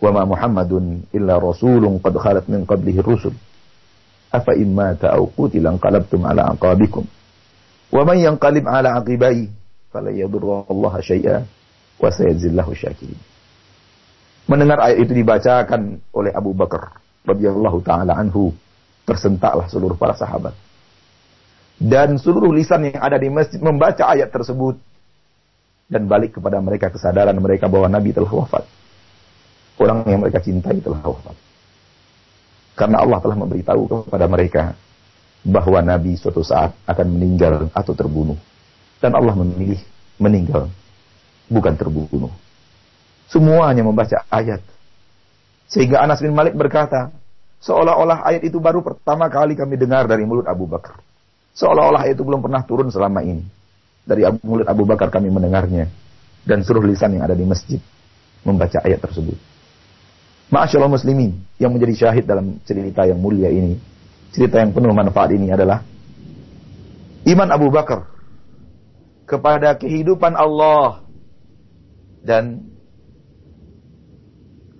[0.00, 3.36] Wa ma Muhammadun illa rasulun qad khalat min qablihi rusul.
[4.32, 7.04] Afa imma ta'aw qutilan qalabtum ala aqabikum.
[7.90, 9.50] Wa man yanqalib ala aqibai
[9.90, 11.36] fala yadurra Allah syai'a
[11.98, 13.18] wa sayajzillahu syakirin.
[14.46, 18.54] Mendengar ayat itu dibacakan oleh Abu Bakar radhiyallahu taala anhu,
[19.06, 20.54] tersentaklah seluruh para sahabat.
[21.80, 24.78] Dan seluruh lisan yang ada di masjid membaca ayat tersebut
[25.90, 28.64] dan balik kepada mereka kesadaran mereka bahwa Nabi telah wafat.
[29.80, 31.36] Orang yang mereka cintai telah wafat.
[32.78, 34.62] Karena Allah telah memberitahu kepada mereka
[35.46, 38.36] bahwa Nabi suatu saat akan meninggal atau terbunuh.
[39.00, 39.80] Dan Allah memilih
[40.20, 40.68] meninggal,
[41.48, 42.32] bukan terbunuh.
[43.32, 44.60] Semuanya membaca ayat.
[45.70, 47.08] Sehingga Anas bin Malik berkata,
[47.64, 51.00] seolah-olah ayat itu baru pertama kali kami dengar dari mulut Abu Bakar.
[51.56, 53.60] Seolah-olah ayat itu belum pernah turun selama ini
[54.04, 55.86] dari mulut Abu Bakar kami mendengarnya
[56.44, 57.80] dan seluruh lisan yang ada di masjid
[58.42, 59.36] membaca ayat tersebut.
[60.50, 63.78] Ma'asyallah muslimin yang menjadi syahid dalam cerita yang mulia ini,
[64.30, 65.82] cerita yang penuh manfaat ini adalah
[67.26, 68.06] iman Abu Bakar
[69.26, 71.06] kepada kehidupan Allah
[72.22, 72.66] dan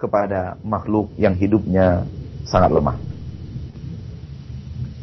[0.00, 2.08] kepada makhluk yang hidupnya
[2.48, 2.96] sangat lemah.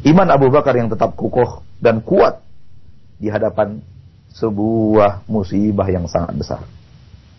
[0.02, 2.42] Iman Abu Bakar yang tetap kukuh dan kuat
[3.18, 3.82] di hadapan
[4.34, 6.62] sebuah musibah yang sangat besar.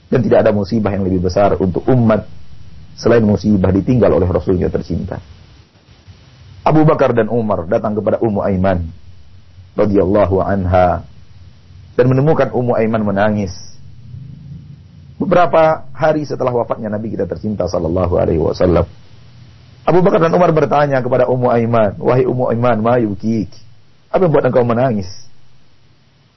[0.09, 2.25] Dan tidak ada musibah yang lebih besar untuk umat
[2.97, 5.21] selain musibah ditinggal oleh Rasulnya tercinta.
[6.69, 8.93] Abu Bakar dan Umar datang kepada Ummu Aiman
[9.73, 11.01] radhiyallahu anha
[11.97, 13.49] dan menemukan Ummu Aiman menangis.
[15.17, 18.85] Beberapa hari setelah wafatnya Nabi kita tercinta sallallahu alaihi wasallam.
[19.81, 23.49] Abu Bakar dan Umar bertanya kepada Ummu Aiman, "Wahai Ummu Aiman, ma yukik?
[24.13, 25.09] Apa yang buat engkau menangis?"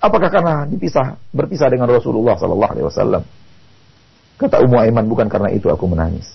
[0.00, 3.22] Apakah karena dipisah berpisah dengan Rasulullah Sallallahu Alaihi Wasallam?
[4.40, 6.26] Kata Ummu Aiman, bukan karena itu aku menangis.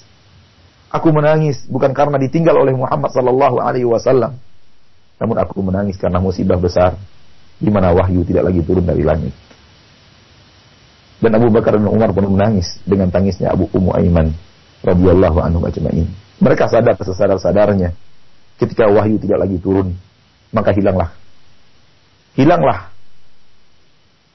[0.87, 4.39] Aku menangis bukan karena ditinggal oleh Muhammad Sallallahu Alaihi Wasallam,
[5.19, 6.95] namun aku menangis karena musibah besar
[7.59, 9.35] di mana wahyu tidak lagi turun dari langit.
[11.17, 14.31] Dan Abu Bakar dan Umar pun menangis dengan tangisnya Abu Ummu Aiman
[14.85, 16.07] radhiyallahu anhu ajma'in.
[16.37, 17.97] Mereka sadar sesadar-sadarnya
[18.61, 19.97] ketika wahyu tidak lagi turun,
[20.53, 21.11] maka hilanglah
[22.37, 22.93] hilanglah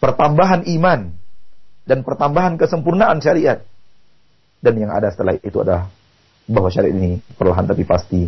[0.02, 1.14] pertambahan iman
[1.86, 3.62] dan pertambahan kesempurnaan syariat.
[4.58, 5.90] Dan yang ada setelah itu adalah
[6.46, 8.26] bahwa syariat ini perlahan tapi pasti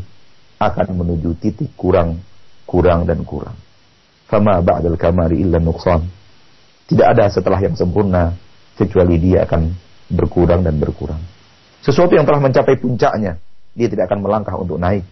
[0.58, 2.22] akan menuju titik kurang,
[2.64, 3.56] kurang dan kurang.
[4.30, 6.00] Fama ba'dal kamari illa nuqsan.
[6.84, 8.32] Tidak ada setelah yang sempurna
[8.76, 9.72] kecuali dia akan
[10.12, 11.20] berkurang dan berkurang.
[11.84, 13.36] Sesuatu yang telah mencapai puncaknya,
[13.76, 15.04] dia tidak akan melangkah untuk naik,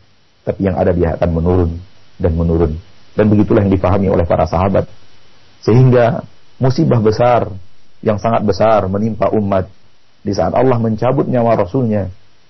[0.45, 1.71] tapi yang ada dia akan menurun
[2.17, 2.73] dan menurun.
[3.13, 4.89] Dan begitulah yang difahami oleh para sahabat.
[5.61, 6.25] Sehingga
[6.57, 7.53] musibah besar
[8.01, 9.69] yang sangat besar menimpa umat
[10.25, 12.09] di saat Allah mencabut nyawa Rasulnya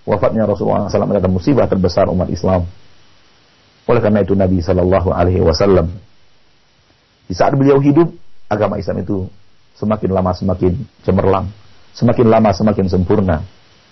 [0.09, 2.67] wafatnya Rasulullah SAW adalah musibah terbesar umat Islam
[3.87, 5.91] Oleh karena itu Nabi Shallallahu Alaihi Wasallam
[7.27, 8.13] di saat beliau hidup,
[8.51, 9.25] agama Islam itu
[9.79, 11.49] semakin lama semakin cemerlang,
[11.97, 13.41] semakin lama semakin sempurna.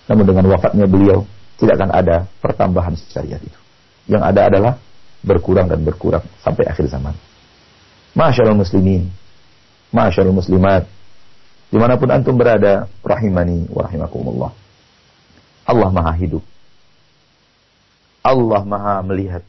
[0.05, 1.25] Namun dengan wafatnya beliau
[1.57, 3.59] tidak akan ada pertambahan syariat itu.
[4.05, 4.73] Yang ada adalah
[5.25, 7.17] berkurang dan berkurang sampai akhir zaman.
[8.13, 9.09] Masyaallah muslimin,
[9.89, 10.85] masyaallah muslimat,
[11.73, 14.51] di mana pun antum berada, rahimani wa rahimakumullah.
[15.71, 16.43] Allah maha hidup.
[18.19, 19.43] Allah maha melihat.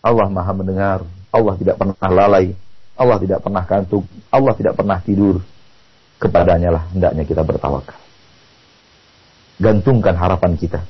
[0.00, 1.04] Allah maha mendengar.
[1.28, 2.56] Allah tidak pernah lalai.
[2.96, 4.08] Allah tidak pernah kantuk.
[4.32, 5.44] Allah tidak pernah tidur.
[6.16, 8.00] Kepadanya lah hendaknya kita bertawakal.
[9.60, 10.80] Gantungkan harapan kita.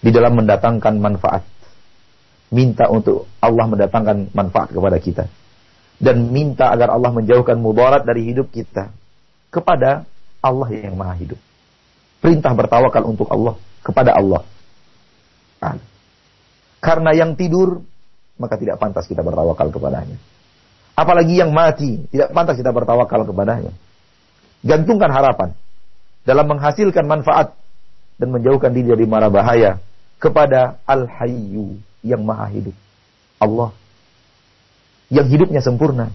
[0.00, 1.44] Di dalam mendatangkan manfaat.
[2.48, 5.24] Minta untuk Allah mendatangkan manfaat kepada kita.
[6.00, 8.88] Dan minta agar Allah menjauhkan mudarat dari hidup kita.
[9.52, 10.08] Kepada
[10.40, 11.51] Allah yang maha hidup.
[12.22, 13.58] Perintah bertawakal untuk Allah.
[13.82, 14.46] Kepada Allah.
[16.78, 17.82] Karena yang tidur
[18.38, 20.18] maka tidak pantas kita bertawakal kepadanya.
[20.98, 23.70] Apalagi yang mati, tidak pantas kita bertawakal kepadanya.
[24.62, 25.50] Gantungkan harapan
[26.26, 27.54] dalam menghasilkan manfaat
[28.18, 29.78] dan menjauhkan diri dari mara bahaya
[30.18, 32.74] kepada Al-Hayyu yang maha hidup.
[33.42, 33.74] Allah
[35.10, 36.14] yang hidupnya sempurna.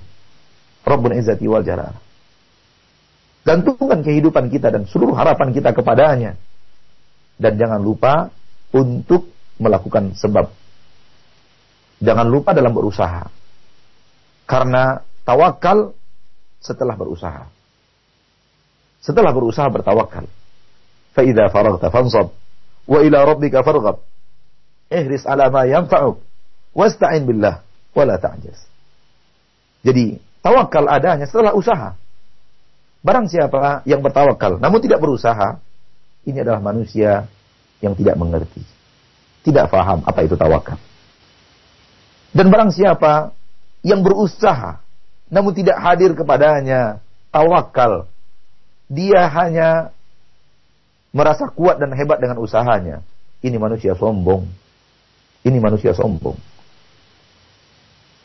[0.88, 1.96] Rabbun Izzati wal Jalal.
[3.48, 6.36] Gantungkan kehidupan kita dan seluruh harapan kita kepadanya.
[7.40, 8.28] Dan jangan lupa
[8.76, 10.52] untuk melakukan sebab
[11.98, 13.26] Jangan lupa dalam berusaha.
[14.46, 15.98] Karena tawakal
[16.62, 17.50] setelah berusaha.
[19.02, 20.30] Setelah berusaha bertawakal.
[21.18, 22.30] Fa'idha faragta fansab.
[22.86, 24.06] Wa ila rabbika farghab.
[24.94, 26.22] Ihris ala ma yanfa'uk.
[26.78, 27.66] Wasta'in billah.
[27.98, 28.70] Wala ta'jaz.
[29.82, 31.98] Jadi, tawakal adanya setelah usaha.
[33.06, 35.62] Barang siapa yang bertawakal namun tidak berusaha,
[36.28, 37.30] ini adalah manusia
[37.80, 38.64] yang tidak mengerti.
[39.46, 40.76] Tidak faham apa itu tawakal.
[42.36, 43.32] Dan barang siapa
[43.86, 44.84] yang berusaha
[45.28, 47.00] namun tidak hadir kepadanya
[47.32, 48.08] tawakal,
[48.88, 49.92] dia hanya
[51.12, 53.04] merasa kuat dan hebat dengan usahanya.
[53.44, 54.48] Ini manusia sombong.
[55.46, 56.36] Ini manusia sombong.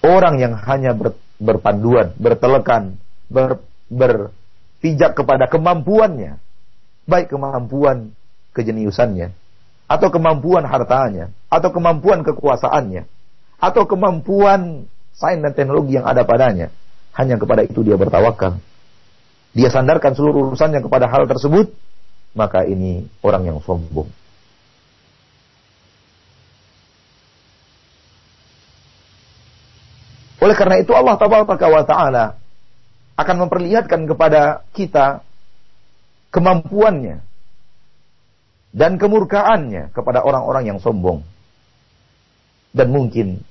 [0.03, 2.99] Orang yang hanya ber, berpanduan, bertelekan,
[3.31, 3.63] ber,
[4.83, 6.43] berpijak kepada kemampuannya,
[7.07, 8.19] baik kemampuan
[8.51, 9.31] kejeniusannya,
[9.87, 13.07] atau kemampuan hartanya, atau kemampuan kekuasaannya,
[13.63, 16.75] atau kemampuan sains dan teknologi yang ada padanya.
[17.15, 18.59] Hanya kepada itu dia bertawakal.
[19.55, 21.71] Dia sandarkan seluruh urusannya kepada hal tersebut,
[22.35, 24.11] maka ini orang yang sombong.
[30.43, 31.15] Oleh karena itu Allah
[31.87, 32.42] Taala
[33.17, 35.21] akan memperlihatkan kepada kita
[36.33, 37.21] kemampuannya
[38.73, 41.21] dan kemurkaannya kepada orang-orang yang sombong.
[42.73, 43.45] Dan mungkin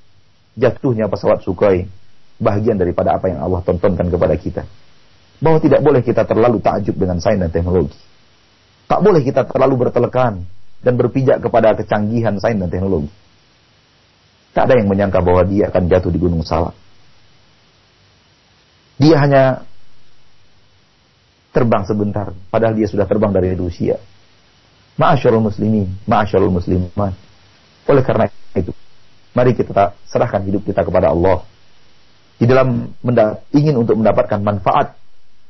[0.58, 1.86] jatuhnya pesawat Sukhoi
[2.42, 4.66] bagian daripada apa yang Allah tontonkan kepada kita.
[5.38, 7.98] Bahwa tidak boleh kita terlalu takjub dengan sains dan teknologi.
[8.90, 10.42] Tak boleh kita terlalu bertelekan
[10.82, 13.10] dan berpijak kepada kecanggihan sains dan teknologi.
[14.52, 16.76] Tak ada yang menyangka bahwa dia akan jatuh di Gunung Salak.
[18.98, 19.44] Dia hanya
[21.52, 24.00] terbang sebentar, padahal dia sudah terbang dari Rusia.
[25.00, 27.16] Ma'asyarul muslimin, ma'asyarul muslimat.
[27.88, 28.72] Oleh karena itu,
[29.32, 31.48] Mari kita serahkan hidup kita kepada Allah.
[32.36, 32.92] Di dalam
[33.56, 35.00] ingin untuk mendapatkan manfaat.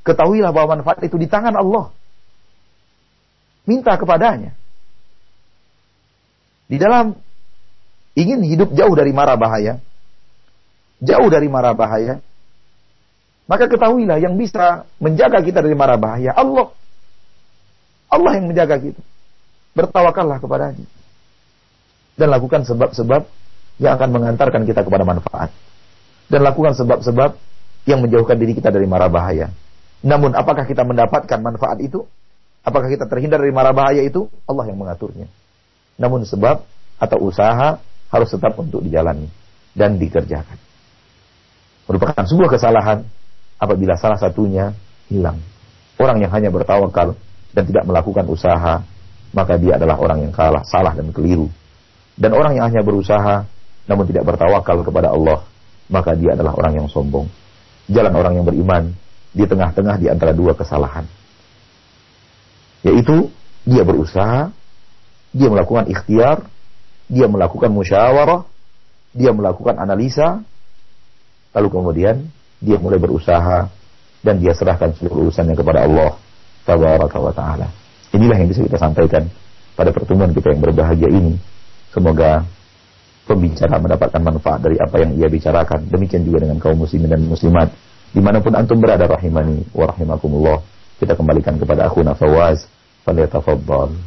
[0.06, 1.90] Ketahuilah bahwa manfaat itu di tangan Allah.
[3.66, 4.54] Minta kepadanya.
[6.70, 7.18] Di dalam
[8.14, 9.82] ingin hidup jauh dari mara bahaya.
[11.02, 12.22] Jauh dari mara bahaya.
[13.52, 16.72] Maka ketahuilah yang bisa menjaga kita dari mara bahaya Allah.
[18.08, 19.04] Allah yang menjaga kita.
[19.76, 20.88] Bertawakallah kepadanya.
[22.16, 23.28] Dan lakukan sebab-sebab
[23.84, 25.52] yang akan mengantarkan kita kepada manfaat.
[26.32, 27.36] Dan lakukan sebab-sebab
[27.92, 29.52] yang menjauhkan diri kita dari mara bahaya.
[30.00, 32.08] Namun apakah kita mendapatkan manfaat itu?
[32.64, 34.32] Apakah kita terhindar dari mara bahaya itu?
[34.48, 35.28] Allah yang mengaturnya.
[36.00, 36.64] Namun sebab
[37.04, 37.84] atau usaha
[38.16, 39.28] harus tetap untuk dijalani
[39.76, 40.56] dan dikerjakan.
[41.92, 43.04] Merupakan sebuah kesalahan
[43.62, 44.74] apabila salah satunya
[45.06, 45.38] hilang.
[46.02, 47.14] Orang yang hanya bertawakal
[47.54, 48.82] dan tidak melakukan usaha,
[49.38, 51.46] maka dia adalah orang yang kalah, salah dan keliru.
[52.18, 53.46] Dan orang yang hanya berusaha
[53.86, 55.46] namun tidak bertawakal kepada Allah,
[55.94, 57.30] maka dia adalah orang yang sombong.
[57.86, 58.98] Jalan orang yang beriman
[59.30, 61.06] di tengah-tengah di antara dua kesalahan.
[62.82, 63.30] Yaitu
[63.62, 64.50] dia berusaha,
[65.32, 66.50] dia melakukan ikhtiar,
[67.06, 68.48] dia melakukan musyawarah,
[69.14, 70.42] dia melakukan analisa,
[71.54, 72.32] lalu kemudian
[72.62, 73.68] dia mulai berusaha
[74.22, 76.14] dan dia serahkan seluruh urusannya kepada Allah
[76.64, 77.68] tabaraka wa taala.
[78.14, 79.26] Inilah yang bisa kita sampaikan
[79.74, 81.42] pada pertemuan kita yang berbahagia ini.
[81.90, 82.46] Semoga
[83.26, 85.90] pembicara mendapatkan manfaat dari apa yang ia bicarakan.
[85.90, 87.74] Demikian juga dengan kaum muslimin dan muslimat.
[88.12, 90.60] Di mana pun antum berada rahimani wa rahimakumullah.
[91.00, 92.68] Kita kembalikan kepada akhuna Fawaz.
[93.02, 93.98] Falyatafaddal.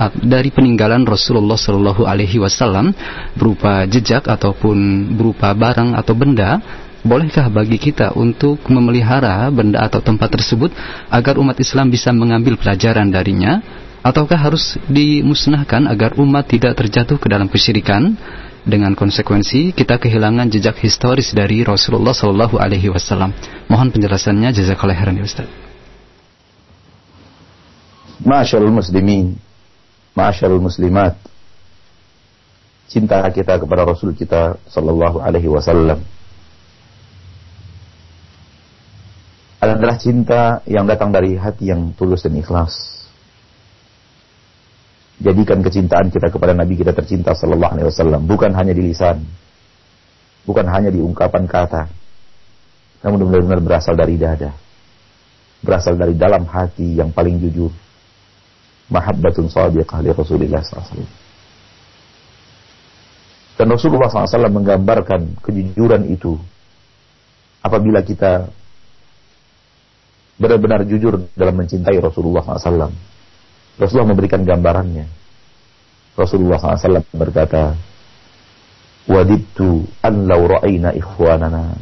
[0.00, 2.96] uh, dari peninggalan Rasulullah Shallallahu Alaihi Wasallam
[3.36, 6.64] berupa jejak ataupun berupa barang atau benda
[7.04, 10.72] Bolehkah bagi kita untuk memelihara benda atau tempat tersebut
[11.12, 13.60] agar umat Islam bisa mengambil pelajaran darinya?
[14.00, 18.16] Ataukah harus dimusnahkan agar umat tidak terjatuh ke dalam kesyirikan?
[18.64, 23.36] Dengan konsekuensi kita kehilangan jejak historis dari Rasulullah Shallallahu Alaihi Wasallam.
[23.68, 25.48] Mohon penjelasannya, jazakallah khairan ya Ustaz.
[28.24, 29.36] Masyarul muslimin,
[30.16, 31.18] masyarul muslimat.
[32.88, 36.04] Cinta kita kepada Rasul kita sallallahu alaihi wasallam
[39.58, 42.93] adalah cinta yang datang dari hati yang tulus dan ikhlas.
[45.24, 48.28] Jadikan kecintaan kita kepada Nabi kita tercinta sallallahu alaihi wasallam.
[48.28, 49.24] Bukan hanya di lisan,
[50.44, 51.88] bukan hanya di ungkapan kata,
[53.00, 54.52] namun benar-benar berasal dari dada,
[55.64, 57.72] berasal dari dalam hati yang paling jujur,
[58.92, 61.24] mahabbatun sadiqah li Rasulillah SAW.
[63.54, 66.36] Dan Rasulullah SAW menggambarkan kejujuran itu.
[67.64, 68.52] Apabila kita
[70.36, 73.13] benar-benar jujur dalam mencintai Rasulullah SAW.
[73.78, 75.06] Rasulullah memberikan gambarannya.
[76.14, 77.74] Rasulullah SAW berkata,
[79.04, 81.76] Wadibtu an law ra'ayna ikhwanana.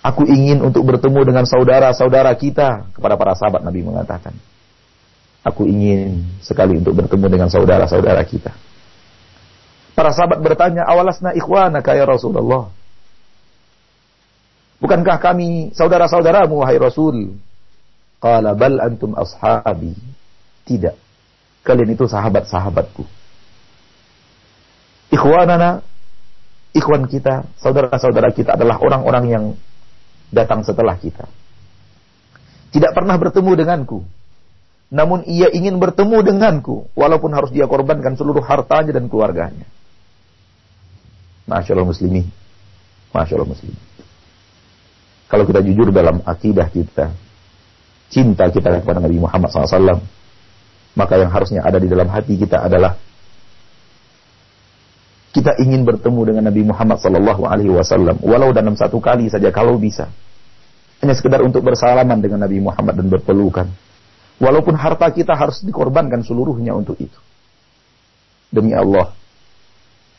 [0.00, 4.32] Aku ingin untuk bertemu dengan saudara-saudara kita kepada para sahabat Nabi mengatakan.
[5.40, 8.52] Aku ingin sekali untuk bertemu dengan saudara-saudara kita.
[9.96, 12.68] Para sahabat bertanya, awalasna ikhwanaka ya Rasulullah.
[14.80, 17.36] Bukankah kami saudara-saudaramu wahai Rasul?
[18.20, 19.92] Qala bal antum ashabi.
[20.70, 20.94] Tidak.
[21.66, 23.02] Kalian itu sahabat-sahabatku.
[25.10, 25.82] Ikhwanana,
[26.70, 29.44] ikhwan kita, saudara-saudara kita adalah orang-orang yang
[30.30, 31.26] datang setelah kita.
[32.70, 34.06] Tidak pernah bertemu denganku
[34.90, 39.66] namun ia ingin bertemu denganku walaupun harus dia korbankan seluruh hartanya dan keluarganya.
[41.46, 42.26] Masya Allah muslimin.
[43.14, 43.82] Masya Allah muslimin.
[45.30, 47.14] Kalau kita jujur dalam akidah kita,
[48.10, 50.02] cinta kita kepada Nabi Muhammad SAW,
[50.98, 52.98] maka yang harusnya ada di dalam hati kita adalah
[55.30, 59.78] kita ingin bertemu dengan Nabi Muhammad Sallallahu Alaihi Wasallam, walau dalam satu kali saja kalau
[59.78, 60.10] bisa,
[60.98, 63.70] hanya sekedar untuk bersalaman dengan Nabi Muhammad dan berpelukan
[64.40, 67.20] Walaupun harta kita harus dikorbankan seluruhnya untuk itu.
[68.48, 69.12] Demi Allah,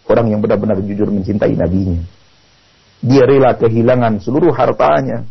[0.06, 2.06] orang yang benar-benar jujur mencintai nabinya.
[3.02, 5.26] Dia rela kehilangan seluruh hartanya.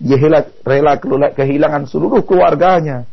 [0.00, 0.96] Dia rela, rela
[1.36, 3.04] kehilangan seluruh keluarganya.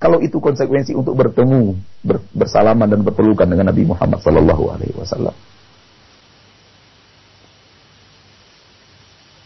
[0.00, 5.36] Kalau itu konsekuensi untuk bertemu, ber, bersalaman dan berpelukan dengan Nabi Muhammad Sallallahu Alaihi Wasallam.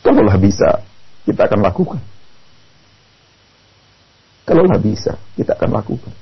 [0.07, 0.79] Kalaulah bisa,
[1.27, 2.01] kita akan lakukan.
[4.47, 6.15] Kalaulah bisa, kita akan lakukan.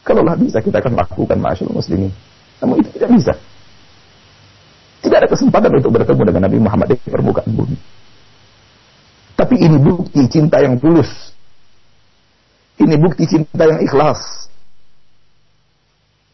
[0.00, 2.08] Kalaulah bisa, kita akan lakukan ma'asyul muslimin.
[2.64, 3.32] Namun itu tidak bisa.
[5.04, 7.76] Tidak ada kesempatan untuk bertemu dengan Nabi Muhammad di permukaan bumi.
[9.36, 11.36] Tapi ini bukti cinta yang tulus.
[12.80, 14.48] Ini bukti cinta yang ikhlas.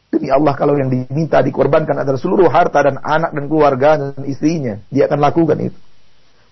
[0.09, 4.80] Demi Allah kalau yang diminta dikorbankan adalah seluruh harta dan anak dan keluarga dan istrinya.
[4.89, 5.78] Dia akan lakukan itu.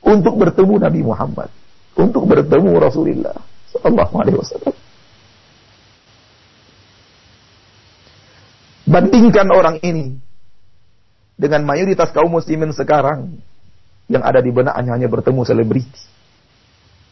[0.05, 1.49] Untuk bertemu Nabi Muhammad.
[1.97, 3.37] Untuk bertemu Rasulullah.
[3.73, 4.75] Sallallahu Alaihi Wasallam.
[8.87, 10.15] Bandingkan orang ini
[11.35, 13.35] dengan mayoritas kaum muslimin sekarang
[14.07, 16.03] yang ada di benaknya hanya bertemu selebriti,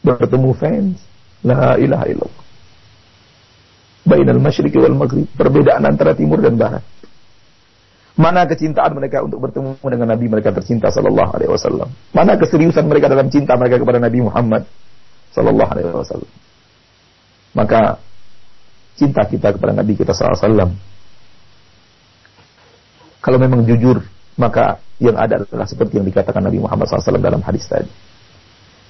[0.07, 1.03] bertemu fans,
[1.43, 2.45] la ilaha illallah.
[4.05, 6.85] Bainal masyriqi wal maghrib, perbedaan antara timur dan barat.
[8.15, 11.91] Mana kecintaan mereka untuk bertemu dengan Nabi mereka tercinta sallallahu alaihi wasallam?
[12.15, 14.63] Mana keseriusan mereka dalam cinta mereka kepada Nabi Muhammad
[15.35, 16.31] sallallahu alaihi wasallam?
[17.59, 17.99] Maka
[18.95, 20.71] cinta kita kepada Nabi kita sallallahu alaihi wasallam
[23.25, 24.05] kalau memang jujur,
[24.37, 27.89] maka yang ada adalah seperti yang dikatakan Nabi Muhammad SAW dalam hadis tadi.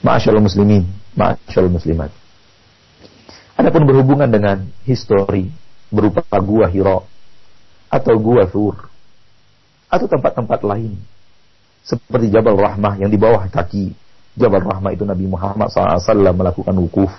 [0.02, 2.10] Ma'asyal muslimin, ma'asyal muslimat.
[3.54, 5.50] Adapun berhubungan dengan histori
[5.94, 7.06] berupa gua Hira
[7.86, 8.90] atau gua Thur
[9.86, 10.98] atau tempat-tempat lain
[11.86, 13.94] seperti Jabal Rahmah yang di bawah kaki
[14.34, 17.12] Jabal Rahmah itu Nabi Muhammad SAW melakukan wukuf.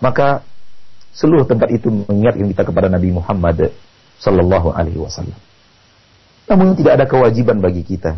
[0.00, 0.40] Maka
[1.12, 3.76] seluruh tempat itu mengingatkan kita kepada Nabi Muhammad
[4.16, 5.36] Sallallahu Alaihi Wasallam.
[6.48, 8.16] Namun tidak ada kewajiban bagi kita.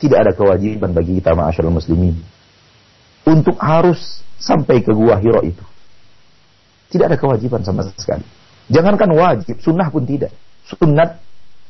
[0.00, 2.18] Tidak ada kewajiban bagi kita ma'asyarul muslimin.
[3.28, 5.62] Untuk harus sampai ke gua Hiro itu.
[6.90, 8.24] Tidak ada kewajiban sama sekali.
[8.72, 10.34] Jangankan wajib, sunnah pun tidak.
[10.66, 11.20] Sunnat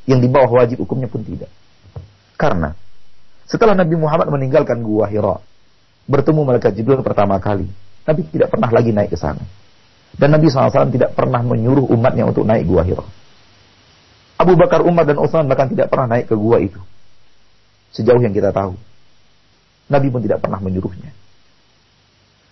[0.09, 1.51] yang di bawah wajib hukumnya pun tidak.
[2.41, 2.73] Karena
[3.45, 5.43] setelah Nabi Muhammad meninggalkan gua Hira,
[6.09, 7.69] bertemu malaikat Jibril pertama kali,
[8.07, 9.43] Nabi tidak pernah lagi naik ke sana.
[10.11, 13.05] Dan Nabi SAW tidak pernah menyuruh umatnya untuk naik gua Hira.
[14.41, 16.81] Abu Bakar, Umar, dan Utsman bahkan tidak pernah naik ke gua itu.
[17.93, 18.73] Sejauh yang kita tahu.
[19.91, 21.13] Nabi pun tidak pernah menyuruhnya.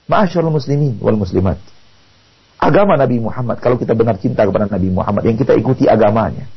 [0.09, 1.61] Ma'asyarul muslimin wal muslimat.
[2.59, 6.49] Agama Nabi Muhammad, kalau kita benar cinta kepada Nabi Muhammad, yang kita ikuti agamanya.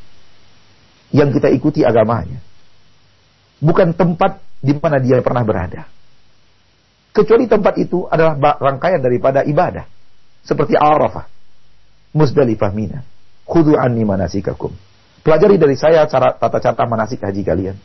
[1.14, 2.40] Yang kita ikuti agamanya.
[3.62, 5.86] Bukan tempat di mana dia pernah berada.
[7.12, 9.84] Kecuali tempat itu adalah rangkaian daripada ibadah.
[10.42, 11.28] Seperti Arafah,
[12.16, 13.04] Musdalifah Mina.
[13.46, 14.72] Khudu anni manasikakum.
[15.22, 17.76] Pelajari dari saya cara tata cara manasik haji kalian.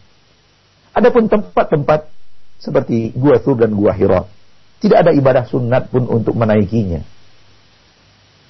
[0.96, 2.10] Adapun tempat-tempat
[2.58, 4.26] seperti Gua Thur dan Gua Hira,
[4.78, 7.02] tidak ada ibadah sunat pun untuk menaikinya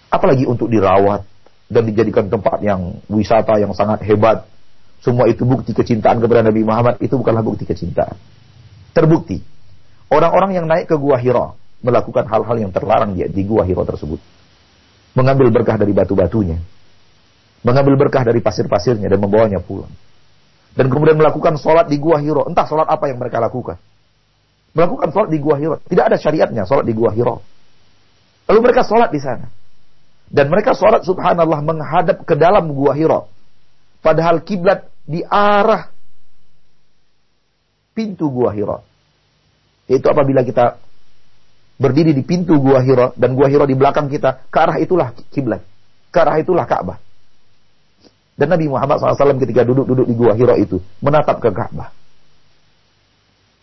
[0.07, 1.23] apalagi untuk dirawat
[1.67, 4.47] dan dijadikan tempat yang wisata yang sangat hebat.
[4.97, 8.17] Semua itu bukti kecintaan kepada Nabi Muhammad itu bukanlah bukti kecintaan.
[8.97, 9.37] Terbukti
[10.09, 11.53] orang-orang yang naik ke Gua Hira
[11.85, 14.17] melakukan hal-hal yang terlarang di, di Gua Hira tersebut.
[15.13, 16.57] Mengambil berkah dari batu-batunya.
[17.61, 19.91] Mengambil berkah dari pasir-pasirnya dan membawanya pulang.
[20.73, 22.49] Dan kemudian melakukan sholat di Gua Hira.
[22.49, 23.77] Entah sholat apa yang mereka lakukan.
[24.75, 25.77] Melakukan sholat di Gua Hira.
[25.83, 27.35] Tidak ada syariatnya sholat di Gua Hira.
[28.47, 29.47] Lalu mereka sholat di sana.
[30.27, 33.23] Dan mereka sholat subhanallah menghadap ke dalam gua Hira.
[34.03, 35.87] Padahal kiblat di arah
[37.95, 38.83] pintu gua Hira.
[39.87, 40.79] Itu apabila kita
[41.79, 45.63] berdiri di pintu gua Hira dan gua Hira di belakang kita, ke arah itulah kiblat.
[46.11, 46.99] Ke arah itulah Ka'bah.
[48.37, 51.95] Dan Nabi Muhammad SAW ketika duduk-duduk di gua Hira itu menatap ke Ka'bah.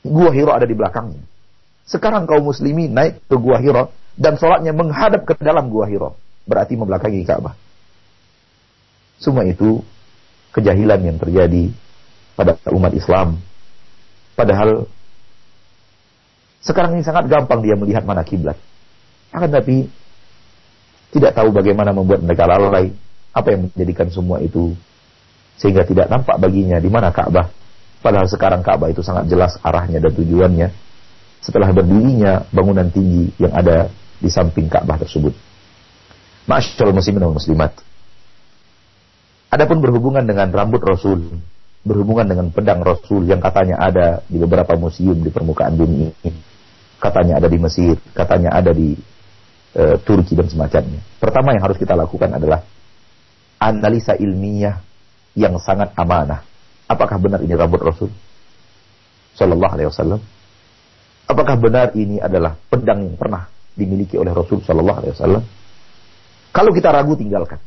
[0.05, 1.25] Gua Hira ada di belakangnya.
[1.89, 6.13] Sekarang kaum muslimin naik ke gua Hira dan sholatnya menghadap ke dalam gua Hira
[6.45, 7.57] berarti membelakangi Ka'bah.
[9.17, 9.81] Semua itu
[10.53, 11.73] kejahilan yang terjadi
[12.37, 13.41] pada umat Islam.
[14.37, 14.85] Padahal
[16.61, 18.57] sekarang ini sangat gampang dia melihat mana kiblat.
[19.33, 19.89] Akan tapi
[21.15, 22.91] tidak tahu bagaimana membuat mereka lalai,
[23.35, 24.75] apa yang menjadikan semua itu
[25.59, 27.51] sehingga tidak nampak baginya di mana Ka'bah.
[28.05, 30.69] Padahal sekarang Ka'bah itu sangat jelas arahnya dan tujuannya
[31.41, 33.89] setelah berdirinya bangunan tinggi yang ada
[34.21, 35.33] di samping Ka'bah tersebut.
[36.45, 37.73] Masyaallah muslimin dan muslimat.
[39.49, 41.41] Adapun berhubungan dengan rambut Rasul,
[41.81, 46.41] berhubungan dengan pedang Rasul yang katanya ada di beberapa museum di permukaan bumi ini.
[47.01, 48.97] Katanya ada di Mesir, katanya ada di
[49.73, 51.01] e, Turki dan semacamnya.
[51.17, 52.61] Pertama yang harus kita lakukan adalah
[53.61, 54.81] analisa ilmiah
[55.37, 56.54] yang sangat amanah.
[56.85, 58.13] Apakah benar ini rambut Rasul?
[59.35, 60.21] Sallallahu alaihi wasallam.
[61.25, 65.43] Apakah benar ini adalah pedang yang pernah dimiliki oleh Rasul sallallahu alaihi wasallam?
[66.55, 67.59] Kalau kita ragu tinggalkan.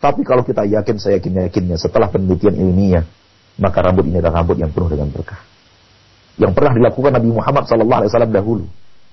[0.00, 3.04] Tapi kalau kita yakin, saya yakin yakinnya setelah penelitian ilmiah,
[3.56, 5.40] maka rambut ini adalah rambut yang penuh dengan berkah.
[6.36, 8.66] Yang pernah dilakukan Nabi Muhammad SAW dahulu,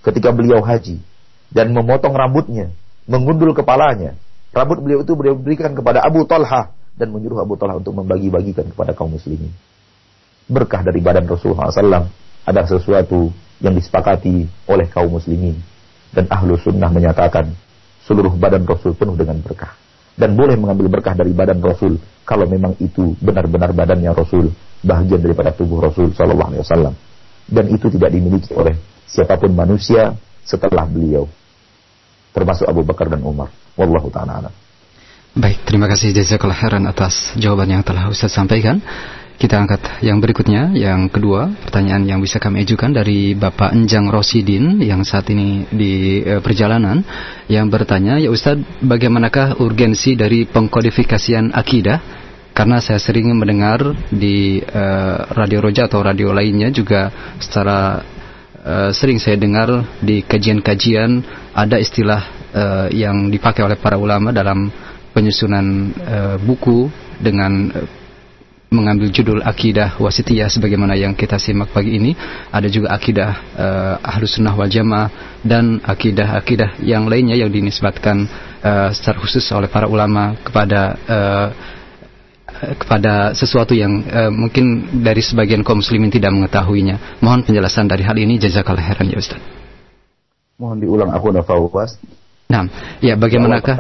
[0.04, 1.00] ketika beliau haji
[1.54, 2.74] dan memotong rambutnya,
[3.06, 4.18] mengundul kepalanya.
[4.52, 8.92] Rambut beliau itu beliau berikan kepada Abu Talha dan menyuruh Abu Talha untuk membagi-bagikan kepada
[8.92, 9.52] kaum muslimin.
[10.52, 12.08] Berkah dari badan Rasulullah SAW
[12.44, 13.32] ada sesuatu
[13.62, 15.56] yang disepakati oleh kaum muslimin
[16.12, 17.54] dan ahlu sunnah menyatakan
[18.04, 19.78] seluruh badan Rasul penuh dengan berkah.
[20.12, 21.96] Dan boleh mengambil berkah dari badan Rasul
[22.28, 24.52] kalau memang itu benar-benar badannya Rasul,
[24.84, 26.94] bagian daripada tubuh Rasul Shallallahu Alaihi Wasallam.
[27.48, 28.76] Dan itu tidak dimiliki oleh
[29.08, 30.14] siapa pun manusia
[30.44, 31.26] setelah beliau,
[32.36, 33.50] termasuk Abu Bakar dan Umar.
[33.80, 34.52] Wallahu taala
[35.32, 38.84] Baik, terima kasih jazakallah khairan atas jawaban yang telah Ustaz sampaikan.
[39.40, 44.84] Kita angkat yang berikutnya, yang kedua, pertanyaan yang bisa kami ajukan dari Bapak Enjang Rosidin
[44.84, 47.00] yang saat ini di e, perjalanan
[47.48, 52.04] yang bertanya, ya Ustadz, bagaimanakah urgensi dari pengkodifikasian akidah
[52.52, 53.80] karena saya sering mendengar
[54.12, 57.08] di uh, radio Roja atau radio lainnya juga
[57.40, 58.04] secara
[58.68, 61.24] uh, sering saya dengar di kajian-kajian
[61.56, 62.44] ada istilah
[62.92, 64.68] yang dipakai oleh para ulama dalam
[65.12, 66.88] penyusunan uh, buku
[67.20, 67.88] dengan uh,
[68.72, 72.16] mengambil judul akidah wasitiyah sebagaimana yang kita simak pagi ini
[72.48, 78.24] ada juga akidah uh, ahlus sunnah wal jamaah dan akidah-akidah yang lainnya yang dinisbatkan
[78.64, 81.48] uh, secara khusus oleh para ulama kepada uh,
[82.62, 87.18] kepada sesuatu yang mungkin dari sebagian kaum muslimin tidak mengetahuinya.
[87.18, 89.42] Mohon penjelasan dari hal ini jazakallah khairan ya Ustaz.
[90.62, 91.98] Mohon diulang aku udah Fawwas.
[92.52, 92.68] Nah,
[93.00, 93.76] ya bagaimanakah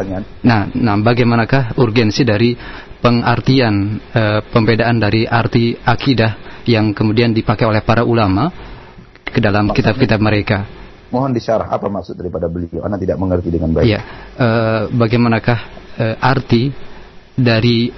[0.47, 2.55] Nah, nah bagaimanakah urgensi dari
[3.03, 8.47] pengartian uh, pembedaan dari arti akidah yang kemudian dipakai oleh para ulama
[9.27, 10.63] ke dalam kitab-kitab mereka?
[11.11, 12.87] Mohon disyarah apa maksud daripada beliau?
[12.87, 13.83] Anda tidak mengerti dengan baik.
[13.83, 13.99] Ya,
[14.39, 15.59] uh, bagaimanakah
[15.99, 16.71] uh, arti
[17.35, 17.91] dari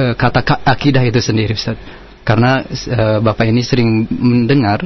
[0.00, 1.76] uh, kata akidah itu sendiri Ustaz.
[2.24, 4.82] Karena uh, Bapak ini sering mendengar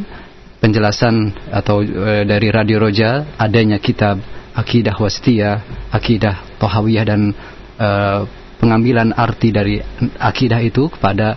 [0.60, 4.20] penjelasan atau uh, dari Radio Roja adanya kitab
[4.52, 7.32] akidah wasitiyah, akidah tohawiyah dan
[7.80, 8.28] uh,
[8.60, 9.80] pengambilan arti dari
[10.20, 11.34] akidah itu kepada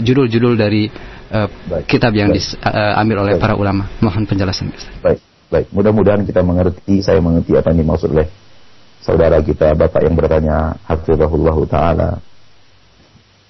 [0.00, 0.88] judul-judul uh, dari
[1.30, 1.48] uh,
[1.86, 3.42] kitab yang diambil uh, oleh baik.
[3.42, 3.86] para ulama.
[4.02, 4.74] Mohon penjelasan.
[5.04, 5.20] Baik,
[5.52, 5.66] baik.
[5.70, 8.26] Mudah-mudahan kita mengerti, saya mengerti apa yang dimaksud oleh
[9.00, 12.10] saudara kita, Bapak yang bertanya, Hafizahullah Ta'ala,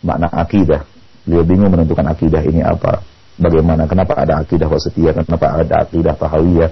[0.04, 0.84] makna akidah.
[1.24, 3.04] Beliau bingung menentukan akidah ini apa.
[3.40, 6.70] Bagaimana, kenapa ada akidah wasitiyah, kenapa ada akidah tahawiyah.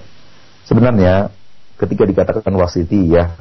[0.68, 1.32] Sebenarnya
[1.80, 3.40] ketika dikatakan wasitiyah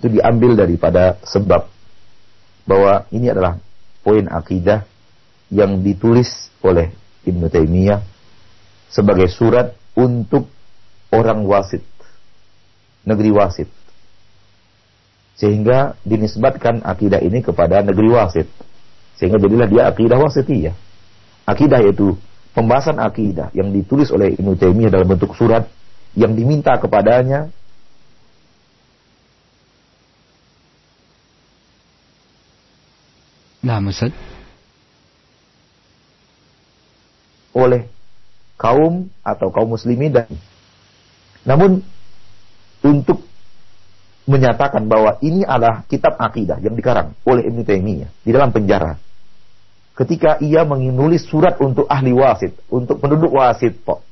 [0.00, 1.68] itu diambil daripada sebab
[2.64, 3.60] bahwa ini adalah
[4.00, 4.88] poin akidah
[5.52, 6.88] yang ditulis oleh
[7.28, 8.00] Ibnu Taimiyah
[8.88, 10.48] sebagai surat untuk
[11.12, 11.84] orang wasit,
[13.04, 13.68] negeri wasit.
[15.36, 18.48] Sehingga dinisbatkan akidah ini kepada negeri wasit.
[19.20, 20.74] Sehingga jadilah dia akidah wasitiyah.
[21.44, 22.16] Akidah itu
[22.54, 25.66] pembahasan akidah yang ditulis oleh Ibnu Taimiyah dalam bentuk surat
[26.14, 27.50] yang diminta kepadanya
[33.64, 34.12] Nah, Ustaz.
[37.56, 37.88] Oleh
[38.60, 40.28] kaum atau kaum muslimin dan
[41.48, 41.80] namun
[42.84, 43.24] untuk
[44.24, 48.96] menyatakan bahwa ini adalah kitab akidah yang dikarang oleh Ibnu Taimiyah di dalam penjara.
[49.94, 54.02] Ketika ia menulis surat untuk ahli wasit, untuk penduduk wasit, Pak.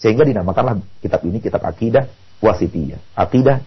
[0.00, 2.08] Sehingga dinamakanlah kitab ini kitab akidah
[2.40, 2.98] wasitiyah.
[3.12, 3.60] Akidah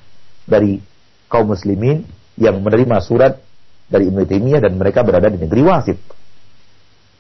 [0.50, 0.82] dari
[1.30, 2.04] kaum muslimin
[2.36, 3.38] yang menerima surat
[3.86, 6.02] dari Ibnu Taimiyah dan mereka berada di negeri wasit.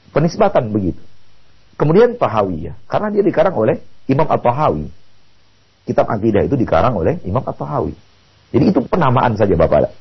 [0.09, 0.99] Penisbatan begitu.
[1.75, 4.87] Kemudian Tahawiyah, karena dia dikarang oleh Imam At-Tahawi.
[5.85, 7.93] Kitab akidah itu dikarang oleh Imam At-Tahawi.
[8.49, 9.91] Jadi itu penamaan saja Bapak.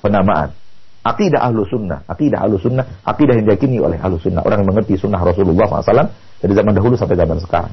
[0.00, 0.54] Penamaan.
[1.04, 2.00] Akidah ahlu sunnah.
[2.08, 3.04] Akidah ahlu sunnah.
[3.04, 4.40] Akidah yang diyakini oleh ahlu sunnah.
[4.40, 6.08] Orang yang mengerti sunnah Rasulullah SAW
[6.40, 7.72] dari zaman dahulu sampai zaman sekarang.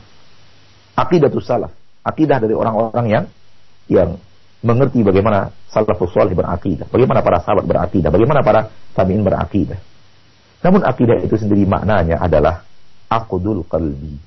[1.00, 1.72] Akidah itu salah.
[2.04, 3.26] Akidah dari orang-orang yang
[3.88, 4.10] yang
[4.62, 9.80] mengerti bagaimana salafus salih berakidah, bagaimana para sahabat berakidah, bagaimana para tabi'in berakidah.
[10.62, 12.62] Namun akidah itu sendiri maknanya adalah
[13.10, 14.22] akudul qalbi,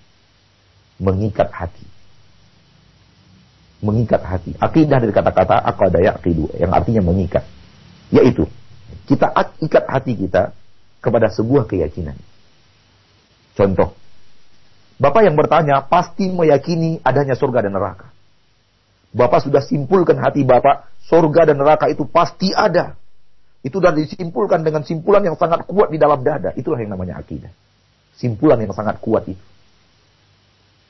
[0.98, 1.94] mengikat hati
[3.84, 4.56] mengikat hati.
[4.56, 7.44] Akidah dari kata-kata aqada yaqidu yang artinya mengikat.
[8.08, 8.48] Yaitu
[9.04, 10.52] kita ikat hati kita
[11.00, 12.16] kepada sebuah keyakinan.
[13.54, 13.94] Contoh,
[14.94, 18.08] Bapak yang bertanya pasti meyakini adanya surga dan neraka.
[19.14, 22.94] Bapak sudah simpulkan hati Bapak, surga dan neraka itu pasti ada.
[23.64, 26.52] Itu sudah disimpulkan dengan simpulan yang sangat kuat di dalam dada.
[26.54, 27.50] Itulah yang namanya akidah.
[28.14, 29.44] Simpulan yang sangat kuat itu.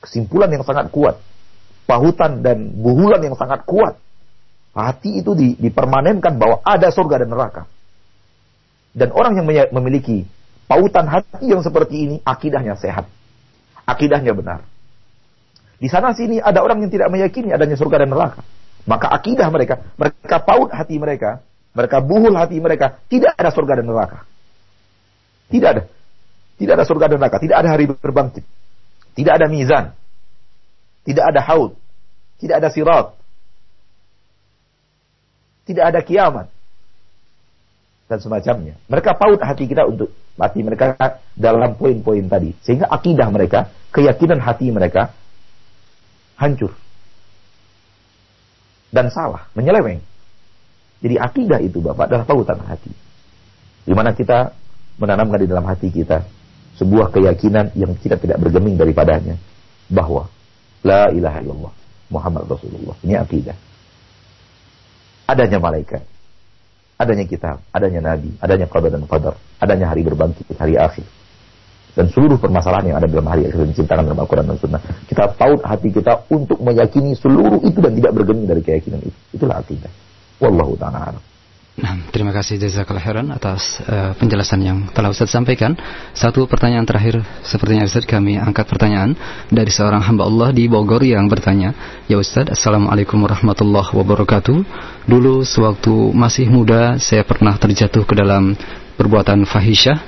[0.03, 1.17] Kesimpulan yang sangat kuat
[1.85, 3.95] pahutan dan buhulan yang sangat kuat.
[4.75, 7.63] Hati itu di, dipermanenkan bahwa ada surga dan neraka.
[8.95, 10.23] Dan orang yang memiliki
[10.71, 13.11] pautan hati yang seperti ini, akidahnya sehat.
[13.83, 14.63] Akidahnya benar.
[15.75, 18.41] Di sana sini ada orang yang tidak meyakini adanya surga dan neraka.
[18.87, 21.43] Maka akidah mereka, mereka paut hati mereka,
[21.75, 24.23] mereka buhul hati mereka, tidak ada surga dan neraka.
[25.51, 25.83] Tidak ada.
[26.55, 28.47] Tidak ada surga dan neraka, tidak ada hari berbangkit.
[29.15, 29.91] Tidak ada mizan.
[31.03, 31.75] Tidak ada haud.
[32.39, 33.15] Tidak ada sirat.
[35.67, 36.54] Tidak ada kiamat.
[38.05, 38.77] Dan semacamnya.
[38.85, 40.93] Mereka paut hati kita untuk hati mereka
[41.33, 42.53] dalam poin-poin tadi.
[42.61, 45.09] Sehingga akidah mereka, keyakinan hati mereka
[46.37, 46.77] hancur.
[48.93, 49.99] Dan salah, menyeleweng.
[51.01, 52.93] Jadi akidah itu Bapak adalah pautan hati.
[53.85, 54.53] Di mana kita
[55.01, 56.23] menanamkan di dalam hati kita
[56.77, 59.35] sebuah keyakinan yang kita tidak bergeming daripadanya.
[59.89, 60.29] Bahwa
[60.85, 61.73] La ilaha illallah.
[62.13, 62.93] Muhammad Rasulullah.
[63.01, 63.57] Ini akidah.
[65.25, 66.05] Adanya malaikat.
[66.95, 71.05] Adanya kitab, adanya nabi, adanya qadar dan qadar, adanya hari berbangkit, hari akhir.
[71.95, 74.81] Dan seluruh permasalahan yang ada dalam hari akhir diceritakan dalam Al-Quran dan Sunnah.
[75.07, 79.19] Kita paut hati kita untuk meyakini seluruh itu dan tidak bergeming dari keyakinan itu.
[79.31, 79.87] Itulah akidah.
[80.43, 81.34] Wallahu ta'ala
[81.75, 85.75] Nah, terima kasih Jazakallah khairan atas uh, penjelasan yang telah Ustaz sampaikan.
[86.15, 89.11] Satu pertanyaan terakhir sepertinya Ustaz kami angkat pertanyaan
[89.51, 91.75] dari seorang hamba Allah di Bogor yang bertanya,
[92.07, 94.57] "Ya Ustaz, Assalamualaikum warahmatullahi wabarakatuh.
[95.03, 98.55] Dulu sewaktu masih muda saya pernah terjatuh ke dalam
[98.95, 99.99] perbuatan fahisyah.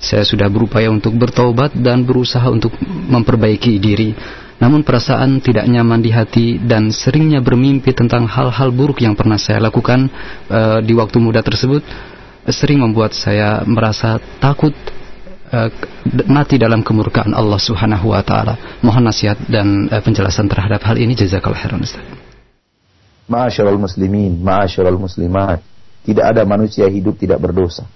[0.00, 6.14] Saya sudah berupaya untuk bertobat dan berusaha untuk memperbaiki diri." Namun perasaan tidak nyaman di
[6.14, 10.06] hati dan seringnya bermimpi tentang hal-hal buruk yang pernah saya lakukan
[10.46, 11.82] uh, di waktu muda tersebut
[12.48, 14.72] sering membuat saya merasa takut
[15.50, 15.68] uh,
[16.30, 18.78] mati dalam kemurkaan Allah Subhanahu wa taala.
[18.84, 22.04] Mohon nasihat dan uh, penjelasan terhadap hal ini jazakallahu khairan Ustaz.
[23.24, 25.64] Ma'asyiral muslimin, ma'asyiral muslimat,
[26.04, 27.88] tidak ada manusia hidup tidak berdosa.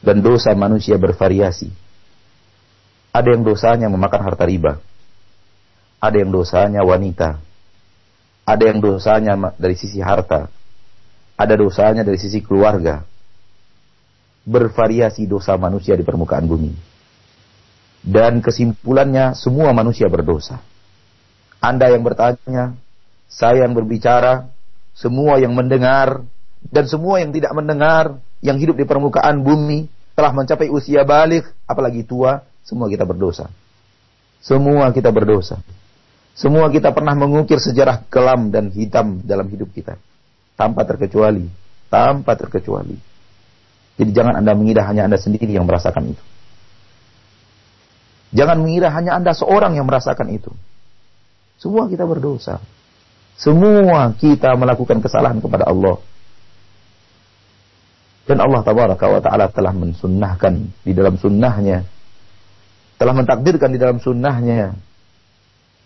[0.00, 1.68] Dan dosa manusia bervariasi.
[3.12, 4.78] Ada yang dosanya memakan harta riba
[5.98, 7.42] ada yang dosanya wanita,
[8.46, 10.46] ada yang dosanya dari sisi harta,
[11.34, 13.02] ada dosanya dari sisi keluarga.
[14.48, 16.72] Bervariasi dosa manusia di permukaan bumi.
[18.00, 20.64] Dan kesimpulannya semua manusia berdosa.
[21.60, 22.72] Anda yang bertanya,
[23.28, 24.48] saya yang berbicara,
[24.96, 26.24] semua yang mendengar,
[26.64, 32.06] dan semua yang tidak mendengar, yang hidup di permukaan bumi, telah mencapai usia balik, apalagi
[32.08, 33.48] tua, semua kita berdosa.
[34.44, 35.56] Semua kita berdosa.
[36.36, 39.96] Semua kita pernah mengukir sejarah kelam dan hitam dalam hidup kita.
[40.52, 41.48] Tanpa terkecuali.
[41.88, 43.00] Tanpa terkecuali.
[43.96, 46.24] Jadi jangan Anda mengira hanya Anda sendiri yang merasakan itu.
[48.36, 50.52] Jangan mengira hanya Anda seorang yang merasakan itu.
[51.56, 52.60] Semua kita berdosa.
[53.40, 55.98] Semua kita melakukan kesalahan kepada Allah.
[58.28, 61.97] Dan Allah tabaraka wa ta'ala telah mensunnahkan di dalam sunnahnya.
[62.98, 64.74] Telah mentakdirkan di dalam sunnahnya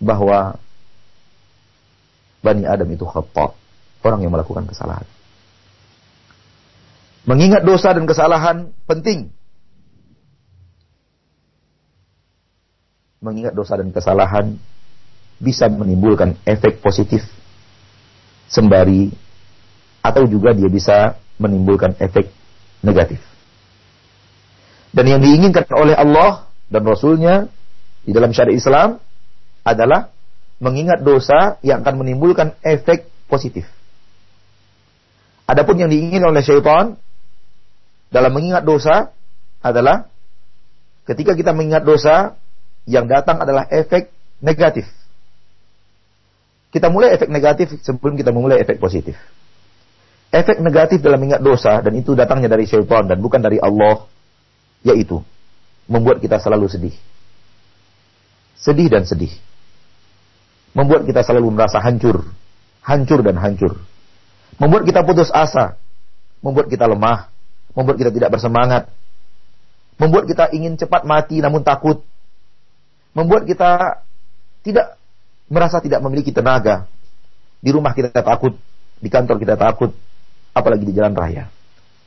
[0.00, 0.56] bahwa
[2.42, 3.54] Bani Adam itu khata,
[4.02, 5.06] orang yang melakukan kesalahan.
[7.22, 9.30] Mengingat dosa dan kesalahan penting.
[13.22, 14.58] Mengingat dosa dan kesalahan
[15.38, 17.22] bisa menimbulkan efek positif
[18.50, 19.14] sembari
[20.02, 22.26] atau juga dia bisa menimbulkan efek
[22.82, 23.22] negatif.
[24.90, 27.52] Dan yang diinginkan oleh Allah dan Rasulnya
[28.02, 28.88] di dalam syariat Islam
[29.62, 30.10] adalah
[30.58, 33.68] mengingat dosa yang akan menimbulkan efek positif.
[35.44, 36.96] Adapun yang diinginkan oleh syaitan
[38.08, 39.12] dalam mengingat dosa
[39.60, 40.08] adalah
[41.04, 42.38] ketika kita mengingat dosa
[42.88, 44.10] yang datang adalah efek
[44.40, 44.86] negatif.
[46.72, 49.18] Kita mulai efek negatif sebelum kita memulai efek positif.
[50.32, 54.08] Efek negatif dalam mengingat dosa dan itu datangnya dari syaitan dan bukan dari Allah
[54.82, 55.20] yaitu
[55.91, 56.97] membuat kita selalu sedih.
[58.59, 59.33] Sedih dan sedih
[60.72, 62.24] membuat kita selalu merasa hancur,
[62.85, 63.80] hancur dan hancur.
[64.61, 65.76] Membuat kita putus asa,
[66.45, 67.28] membuat kita lemah,
[67.72, 68.89] membuat kita tidak bersemangat,
[69.97, 72.05] membuat kita ingin cepat mati namun takut,
[73.16, 74.01] membuat kita
[74.64, 74.97] tidak
[75.49, 76.89] merasa tidak memiliki tenaga.
[77.62, 78.59] Di rumah kita takut,
[78.99, 79.95] di kantor kita takut,
[80.51, 81.47] apalagi di jalan raya.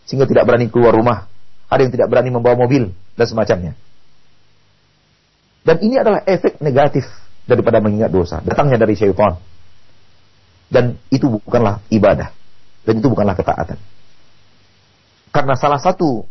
[0.06, 1.26] Sehingga tidak berani keluar rumah,
[1.66, 3.74] ada yang tidak berani membawa mobil dan semacamnya.
[5.66, 7.10] Dan ini adalah efek negatif
[7.50, 8.38] daripada mengingat dosa.
[8.46, 9.42] Datangnya dari syaitan.
[10.70, 12.30] Dan itu bukanlah ibadah.
[12.86, 13.82] Dan itu bukanlah ketaatan.
[15.34, 16.24] Karena salah satu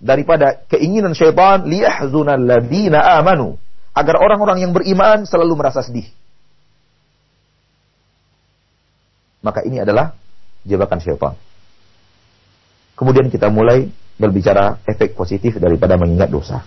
[0.00, 3.60] daripada keinginan syaitan liyahzunal ladina amanu
[3.96, 6.08] agar orang-orang yang beriman selalu merasa sedih.
[9.44, 10.16] Maka ini adalah
[10.64, 11.34] jebakan syaitan.
[12.96, 16.64] Kemudian kita mulai berbicara efek positif daripada mengingat dosa.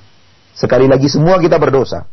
[0.54, 2.06] Sekali lagi semua kita berdosa.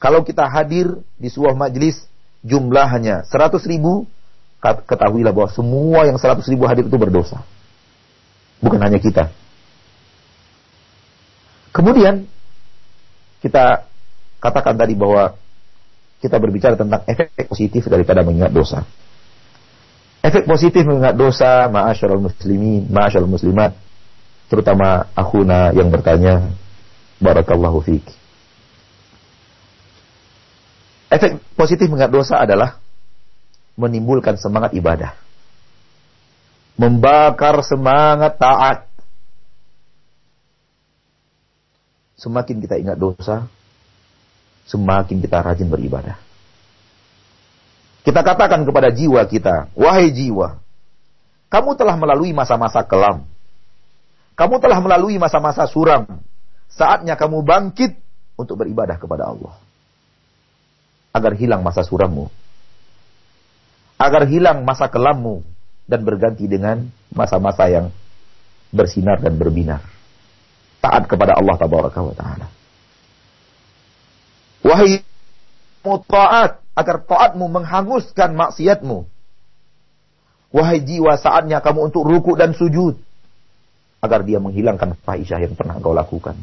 [0.00, 2.08] Kalau kita hadir di sebuah majelis
[2.40, 4.08] jumlahnya 100 ribu,
[4.60, 7.44] ketahuilah bahwa semua yang 100 ribu hadir itu berdosa.
[8.60, 9.32] Bukan hanya kita.
[11.72, 12.28] Kemudian
[13.40, 13.88] kita
[14.40, 15.36] katakan tadi bahwa
[16.20, 18.84] kita berbicara tentang efek positif daripada mengingat dosa.
[20.20, 23.72] Efek positif mengingat dosa, ma'asyarul muslimin, ma'asyarul muslimat,
[24.52, 26.52] terutama akhuna yang bertanya,
[27.16, 28.12] barakallahu fiqh.
[31.08, 32.76] Efek positif mengingat dosa adalah
[33.80, 35.16] menimbulkan semangat ibadah.
[36.76, 38.84] Membakar semangat taat.
[42.20, 43.48] Semakin kita ingat dosa,
[44.68, 46.29] semakin kita rajin beribadah.
[48.00, 50.56] Kita katakan kepada jiwa kita, wahai jiwa,
[51.50, 53.26] Kamu telah melalui masa-masa kelam.
[54.38, 56.06] Kamu telah melalui masa-masa suram.
[56.70, 57.98] Saatnya kamu bangkit
[58.38, 59.58] untuk beribadah kepada Allah.
[61.10, 62.30] Agar hilang masa surammu.
[63.98, 65.42] Agar hilang masa kelammu.
[65.90, 67.90] Dan berganti dengan masa-masa yang
[68.70, 69.82] bersinar dan berbinar.
[70.78, 72.46] Taat kepada Allah ta'ala.
[74.62, 75.02] Wahai
[75.82, 79.06] muta'at, agar taatmu menghanguskan maksiatmu.
[80.50, 82.98] Wahai jiwa saatnya kamu untuk ruku dan sujud.
[84.02, 86.34] Agar dia menghilangkan fahisyah yang pernah kau lakukan.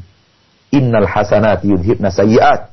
[0.72, 2.72] Innal hasanat yudhibna sayyiat.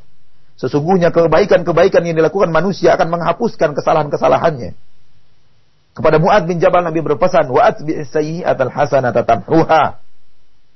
[0.55, 4.79] Sesungguhnya kebaikan-kebaikan yang dilakukan manusia akan menghapuskan kesalahan-kesalahannya.
[5.95, 9.99] Kepada Mu'ad bin Jabal Nabi berpesan, wa atbi' sayyi'atal hasanata tamhuha.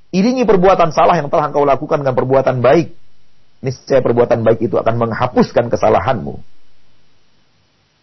[0.09, 2.95] Iringi perbuatan salah yang telah engkau lakukan dengan perbuatan baik.
[3.59, 6.39] Niscaya perbuatan baik itu akan menghapuskan kesalahanmu.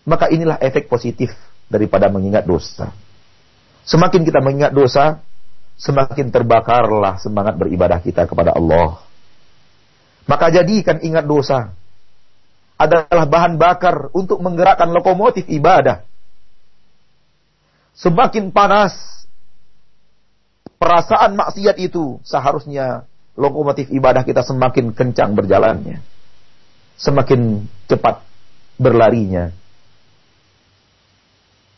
[0.07, 1.35] Maka inilah efek positif
[1.67, 2.95] daripada mengingat dosa.
[3.83, 5.19] Semakin kita mengingat dosa,
[5.75, 9.03] semakin terbakarlah semangat beribadah kita kepada Allah.
[10.27, 11.75] Maka jadikan ingat dosa
[12.79, 16.07] adalah bahan bakar untuk menggerakkan lokomotif ibadah.
[17.99, 18.95] Semakin panas
[20.79, 25.99] perasaan maksiat itu, seharusnya lokomotif ibadah kita semakin kencang berjalannya.
[27.01, 28.23] Semakin cepat
[28.77, 29.53] berlarinya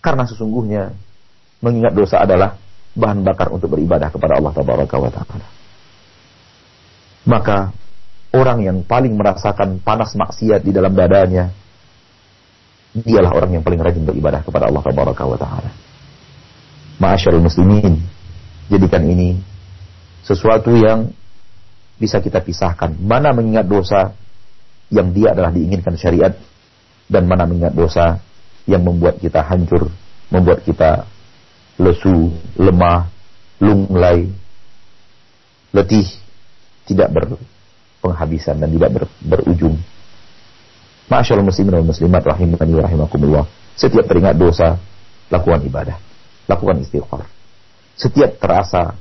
[0.09, 0.97] karena sesungguhnya
[1.61, 2.57] mengingat dosa adalah
[2.97, 5.49] bahan bakar untuk beribadah kepada Allah Taala.
[7.29, 7.77] Maka
[8.33, 11.53] orang yang paling merasakan panas maksiat di dalam dadanya
[12.97, 14.81] dialah orang yang paling rajin beribadah kepada Allah
[15.37, 15.71] Taala.
[16.97, 18.01] Ma'asyarul muslimin,
[18.73, 19.37] jadikan ini
[20.25, 21.13] sesuatu yang
[22.01, 22.97] bisa kita pisahkan.
[22.97, 24.17] Mana mengingat dosa
[24.89, 26.33] yang dia adalah diinginkan syariat
[27.13, 28.25] dan mana mengingat dosa
[28.69, 29.89] yang membuat kita hancur,
[30.29, 31.09] membuat kita
[31.81, 33.09] lesu, lemah,
[33.65, 34.29] lunglai,
[35.73, 36.05] letih,
[36.85, 39.81] tidak berpenghabisan dan tidak ber, berujung.
[41.09, 43.45] Masyaallah muslimin dan muslimat rahimani wa rahimakumullah.
[43.73, 44.77] Setiap teringat dosa,
[45.33, 45.97] lakukan ibadah,
[46.45, 47.25] lakukan istighfar.
[47.97, 48.93] Setiap terasa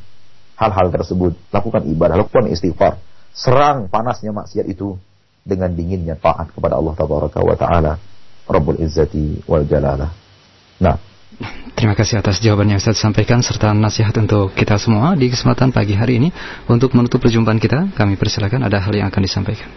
[0.55, 3.03] hal-hal tersebut, lakukan ibadah, lakukan istighfar.
[3.35, 4.95] Serang panasnya maksiat itu
[5.43, 7.99] dengan dinginnya taat kepada Allah Taala
[8.47, 10.11] Rabbul Izzati wal Jalalah.
[10.79, 10.95] Nah,
[11.77, 15.93] Terima kasih atas jawaban yang saya sampaikan serta nasihat untuk kita semua di kesempatan pagi
[15.93, 16.29] hari ini.
[16.65, 19.69] Untuk menutup perjumpaan kita, kami persilakan ada hal yang akan disampaikan.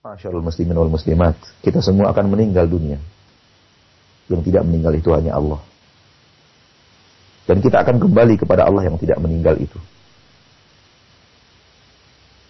[0.00, 2.98] Masyaallah muslimin wal muslimat, kita semua akan meninggal dunia.
[4.26, 5.60] Yang tidak meninggal itu hanya Allah.
[7.46, 9.78] Dan kita akan kembali kepada Allah yang tidak meninggal itu.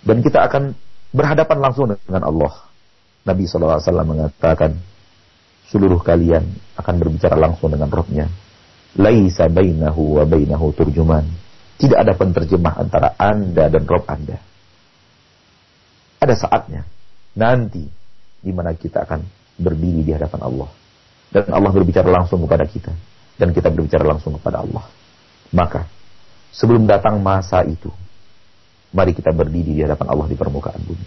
[0.01, 0.73] Dan kita akan
[1.13, 2.53] berhadapan langsung dengan Allah.
[3.21, 4.81] Nabi SAW mengatakan,
[5.71, 6.43] seluruh kalian
[6.75, 8.27] akan berbicara langsung dengan Robnya.
[8.99, 11.23] Laisa bainahu wa bainahu turjuman.
[11.79, 14.37] Tidak ada penterjemah antara Anda dan Rob Anda.
[16.21, 16.85] Ada saatnya
[17.33, 17.87] nanti
[18.43, 19.25] di mana kita akan
[19.57, 20.69] berdiri di hadapan Allah
[21.33, 22.93] dan Allah berbicara langsung kepada kita
[23.41, 24.85] dan kita berbicara langsung kepada Allah.
[25.55, 25.89] Maka
[26.53, 27.89] sebelum datang masa itu,
[28.93, 31.07] mari kita berdiri di hadapan Allah di permukaan bumi.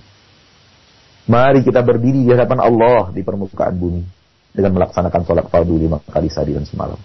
[1.30, 4.23] Mari kita berdiri di hadapan Allah di permukaan bumi
[4.54, 6.98] dengan melaksanakan sholat fardu lima kali sehari dan semalam.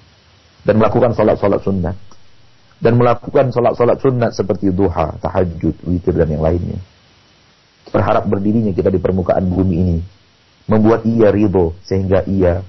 [0.62, 1.96] Dan melakukan sholat-sholat sunnah.
[2.78, 6.78] Dan melakukan sholat-sholat sunnah seperti duha, tahajud, witir, dan yang lainnya.
[7.88, 9.99] Berharap berdirinya kita di permukaan bumi ini.
[10.68, 12.61] Membuat ia ridho sehingga ia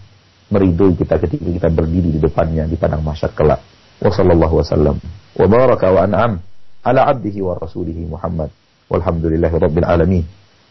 [0.50, 3.60] meridhoi kita ketika kita berdiri di depannya di padang masyar kelak.
[4.00, 4.96] Wassallallahu wasallam
[5.36, 6.40] wa baraka wa an'am
[6.88, 8.48] ala abdihi wa rasulihi Muhammad.
[8.88, 10.26] Walhamdulillahi rabbil alamin.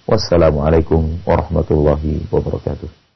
[0.09, 3.08] Wassalamualaikum warahmatullahi wabarakatuh.